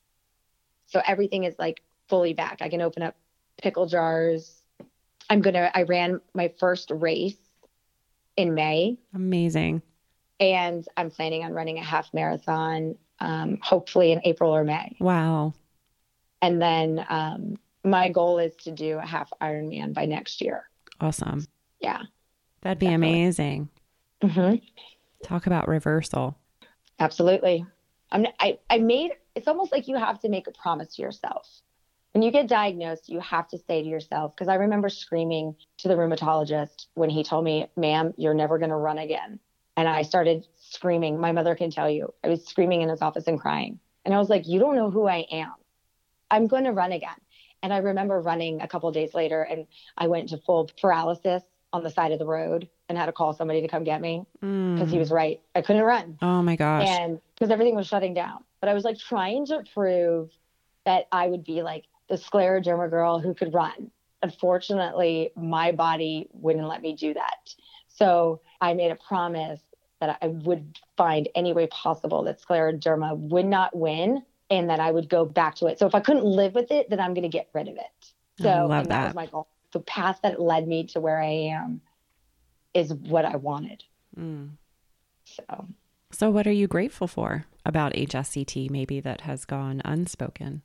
[0.87, 2.59] So everything is like fully back.
[2.61, 3.14] I can open up
[3.62, 4.62] pickle jars.
[5.30, 5.70] I'm gonna.
[5.72, 7.37] I ran my first race
[8.37, 9.83] in May Amazing.
[10.41, 14.97] and I'm planning on running a half marathon, um, hopefully in April or May.
[15.01, 15.55] Wow.
[16.43, 20.68] And then um, my goal is to do a half Ironman by next year.
[21.01, 21.47] Awesome.
[21.81, 22.03] Yeah.
[22.62, 23.23] That'd be Definitely.
[23.23, 23.68] amazing.
[24.23, 24.55] hmm
[25.23, 26.37] Talk about reversal.
[26.99, 27.64] Absolutely.
[28.11, 31.49] I'm, I, I made it's almost like you have to make a promise to yourself.
[32.12, 35.89] When you get diagnosed, you have to say to yourself, because I remember screaming to
[35.89, 39.39] the rheumatologist when he told me, ma'am, you're never going to run again.
[39.77, 41.18] And I started screaming.
[41.20, 43.79] My mother can tell you, I was screaming in his office and crying.
[44.05, 45.53] And I was like, you don't know who I am.
[46.31, 47.11] I'm going to run again.
[47.62, 49.66] And I remember running a couple of days later and
[49.97, 51.43] I went to full paralysis
[51.73, 54.25] on the side of the road and had to call somebody to come get me
[54.75, 55.01] because he Mm.
[55.01, 55.41] was right.
[55.55, 56.89] I couldn't run Oh my gosh.
[56.89, 58.45] and because everything was shutting down.
[58.61, 60.31] But I was like trying to prove
[60.85, 63.91] that I would be like the scleroderma girl who could run.
[64.23, 67.55] Unfortunately, my body wouldn't let me do that.
[67.89, 69.61] So I made a promise
[70.03, 74.91] that I would find any way possible that scleroderma would not win and that I
[74.91, 75.79] would go back to it.
[75.79, 78.13] So if I couldn't live with it, then I'm going to get rid of it.
[78.41, 79.47] So I love and that was my goal.
[79.73, 81.83] The path that led me to where I am
[82.75, 83.85] is what I wanted.
[84.19, 84.51] Mm.
[85.25, 85.69] So
[86.11, 90.63] So, what are you grateful for about HSCT, maybe that has gone unspoken?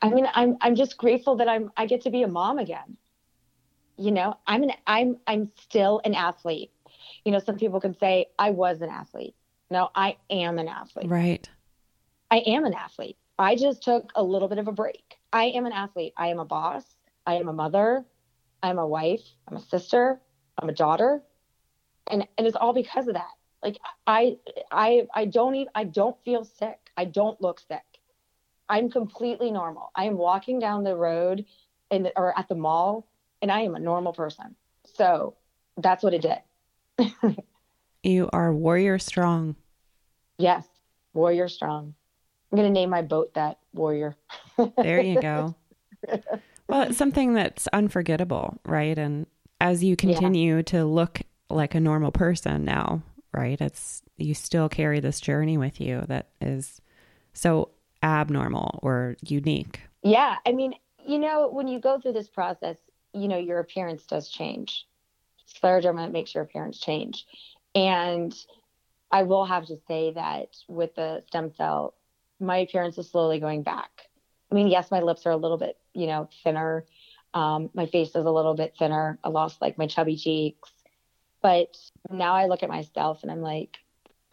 [0.00, 2.96] I mean, I'm I'm just grateful that I'm I get to be a mom again.
[3.98, 6.70] You know, I'm an I'm I'm still an athlete.
[7.26, 9.34] You know, some people can say I was an athlete.
[9.68, 11.10] No, I am an athlete.
[11.10, 11.50] Right.
[12.30, 13.16] I am an athlete.
[13.36, 15.16] I just took a little bit of a break.
[15.32, 16.14] I am an athlete.
[16.16, 16.84] I am a boss.
[17.26, 18.04] I am a mother.
[18.62, 19.24] I'm a wife.
[19.48, 20.20] I'm a sister.
[20.56, 21.20] I'm a daughter.
[22.06, 23.34] And and it's all because of that.
[23.60, 24.36] Like I
[24.70, 26.78] I I don't even I don't feel sick.
[26.96, 27.82] I don't look sick.
[28.68, 29.90] I'm completely normal.
[29.96, 31.44] I am walking down the road
[31.90, 33.08] in or at the mall
[33.42, 34.54] and I am a normal person.
[34.94, 35.34] So
[35.76, 36.38] that's what it did.
[38.06, 39.56] You are warrior strong.
[40.38, 40.64] Yes.
[41.12, 41.94] Warrior strong.
[42.52, 44.16] I'm gonna name my boat that warrior.
[44.76, 45.56] There you go.
[46.68, 48.96] well, it's something that's unforgettable, right?
[48.96, 49.26] And
[49.60, 51.20] as you continue to look
[51.50, 53.60] like a normal person now, right?
[53.60, 56.80] It's you still carry this journey with you that is
[57.32, 57.70] so
[58.04, 59.80] abnormal or unique.
[60.04, 60.74] Yeah, I mean,
[61.04, 62.76] you know, when you go through this process,
[63.12, 64.86] you know, your appearance does change.
[65.60, 67.26] Scleroderma makes your appearance change.
[67.74, 68.34] And
[69.10, 71.94] I will have to say that with the stem cell,
[72.40, 73.90] my appearance is slowly going back.
[74.50, 76.84] I mean, yes, my lips are a little bit, you know, thinner.
[77.34, 79.18] Um, my face is a little bit thinner.
[79.22, 80.70] I lost like my chubby cheeks.
[81.42, 81.76] But
[82.10, 83.78] now I look at myself and I'm like,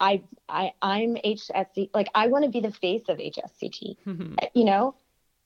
[0.00, 1.90] I, I, I'm HSC.
[1.94, 3.96] Like, I want to be the face of HSCT
[4.54, 4.94] you know,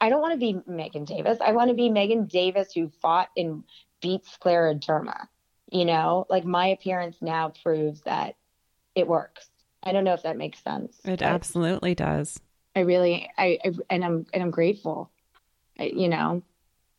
[0.00, 1.38] I don't want to be Megan Davis.
[1.44, 3.64] I want to be Megan Davis who fought and
[4.00, 5.26] beat scleroderma.
[5.70, 8.36] You know, like my appearance now proves that
[8.94, 9.48] it works.
[9.82, 10.96] I don't know if that makes sense.
[11.04, 12.40] It absolutely does.
[12.74, 15.10] I really, I, I, and I'm, and I'm grateful.
[15.78, 16.42] I, you know,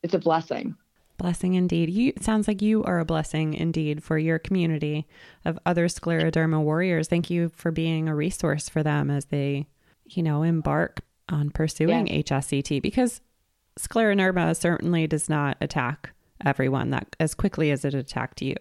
[0.03, 0.75] it's a blessing.
[1.17, 1.89] Blessing indeed.
[1.89, 5.05] You it sounds like you are a blessing indeed for your community
[5.43, 7.09] of other scleroderma warriors.
[7.09, 9.67] Thank you for being a resource for them as they,
[10.05, 13.19] you know, embark on pursuing HSCT because
[13.77, 16.13] scleroderma certainly does not attack
[16.45, 18.55] everyone that as quickly as it attacked you.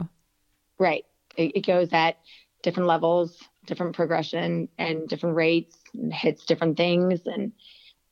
[0.79, 1.05] Right.
[1.37, 2.19] It, it goes at
[2.63, 7.53] different levels, different progression, and different rates, and hits different things, and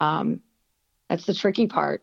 [0.00, 0.40] um,
[1.08, 2.02] that's the tricky part.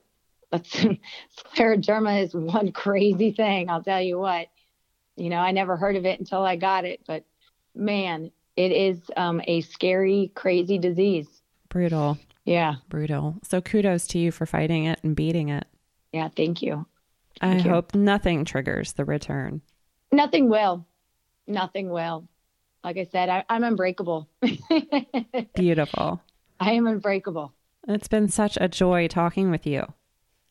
[0.51, 0.69] That's
[1.55, 3.69] scleroderma is one crazy thing.
[3.69, 4.47] I'll tell you what.
[5.15, 7.23] You know, I never heard of it until I got it, but
[7.75, 11.27] man, it is um, a scary, crazy disease.
[11.69, 12.75] Brutal, Yeah.
[12.89, 13.35] brutal.
[13.43, 15.65] So kudos to you for fighting it and beating it.
[16.11, 16.29] Yeah.
[16.35, 16.85] Thank you.
[17.41, 17.69] I you.
[17.69, 19.61] hope nothing triggers the return.
[20.11, 20.85] Nothing will.
[21.47, 22.27] Nothing will.
[22.83, 24.29] Like I said, I, I'm unbreakable.
[25.55, 26.21] Beautiful.
[26.59, 27.53] I am unbreakable.
[27.87, 29.85] It's been such a joy talking with you.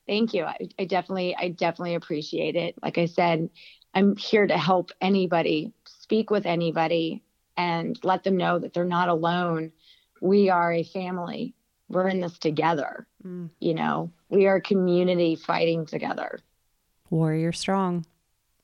[0.07, 0.45] Thank you.
[0.45, 2.74] I, I definitely, I definitely appreciate it.
[2.83, 3.49] Like I said,
[3.95, 7.22] I'm here to help anybody, speak with anybody,
[7.57, 9.72] and let them know that they're not alone.
[10.20, 11.55] We are a family.
[11.89, 13.07] we're in this together.
[13.24, 13.51] Mm.
[13.61, 16.41] You know, we are a community fighting together.
[17.12, 18.06] Warrior strong.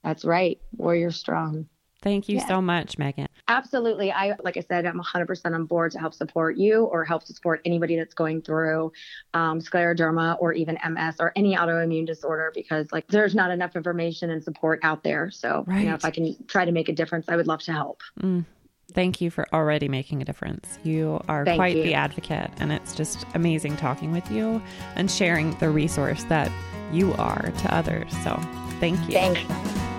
[0.03, 0.59] That's right.
[0.77, 1.69] Warrior strong.
[2.01, 2.47] Thank you yeah.
[2.47, 3.27] so much, Megan.
[3.49, 4.11] Absolutely.
[4.11, 7.61] I, like I said, I'm 100% on board to help support you or help support
[7.65, 8.93] anybody that's going through
[9.35, 14.31] um, scleroderma or even MS or any autoimmune disorder because, like, there's not enough information
[14.31, 15.31] and support out there.
[15.31, 15.81] So, right.
[15.81, 18.01] you know, if I can try to make a difference, I would love to help.
[18.23, 18.47] Mm.
[18.93, 20.79] Thank you for already making a difference.
[20.85, 21.83] You are Thank quite you.
[21.83, 24.63] the advocate, and it's just amazing talking with you
[24.95, 26.51] and sharing the resource that
[26.93, 28.11] you are to others.
[28.25, 28.37] So,
[28.81, 29.13] thank you.
[29.13, 29.41] Thanks.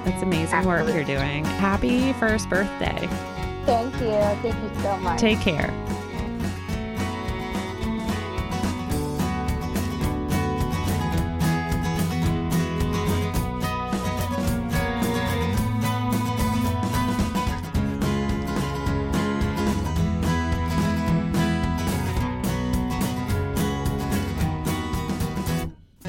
[0.06, 0.94] It's amazing Absolutely.
[0.94, 1.46] work you're doing.
[1.46, 3.08] Happy first birthday.
[3.66, 4.10] Thank you.
[4.42, 5.20] Thank you so much.
[5.20, 5.72] Take care.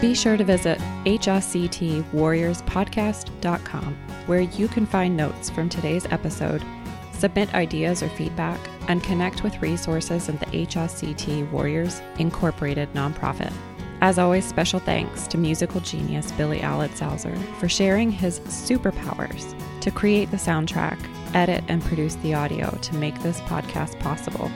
[0.00, 6.64] Be sure to visit hsctwarriorspodcast.com, where you can find notes from today's episode,
[7.12, 13.52] submit ideas or feedback, and connect with resources of the HSCT Warriors Incorporated nonprofit.
[14.00, 20.30] As always, special thanks to musical genius Billy Alitzhauser for sharing his superpowers to create
[20.30, 20.98] the soundtrack,
[21.34, 24.50] edit, and produce the audio to make this podcast possible.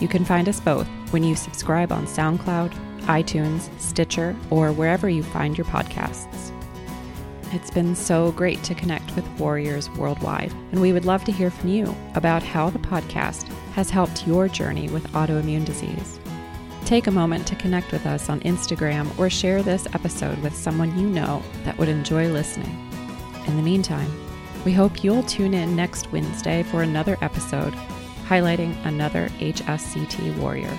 [0.00, 2.72] You can find us both when you subscribe on SoundCloud,
[3.06, 6.52] iTunes, Stitcher, or wherever you find your podcasts.
[7.52, 11.50] It's been so great to connect with warriors worldwide, and we would love to hear
[11.50, 16.18] from you about how the podcast has helped your journey with autoimmune disease.
[16.84, 20.96] Take a moment to connect with us on Instagram or share this episode with someone
[20.98, 22.90] you know that would enjoy listening.
[23.46, 24.10] In the meantime,
[24.64, 27.74] we hope you'll tune in next Wednesday for another episode
[28.26, 30.76] highlighting another HSCT warrior.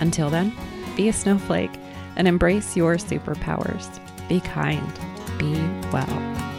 [0.00, 0.52] Until then,
[0.96, 1.72] be a snowflake,
[2.16, 3.98] and embrace your superpowers.
[4.28, 4.92] Be kind,
[5.38, 5.54] be
[5.92, 6.49] well.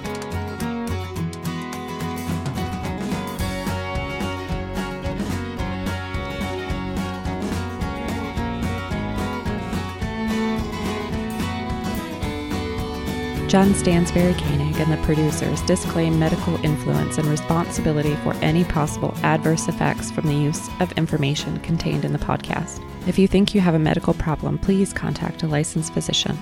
[13.51, 19.67] Jen Stansberry Koenig and the producers disclaim medical influence and responsibility for any possible adverse
[19.67, 22.81] effects from the use of information contained in the podcast.
[23.09, 26.41] If you think you have a medical problem, please contact a licensed physician.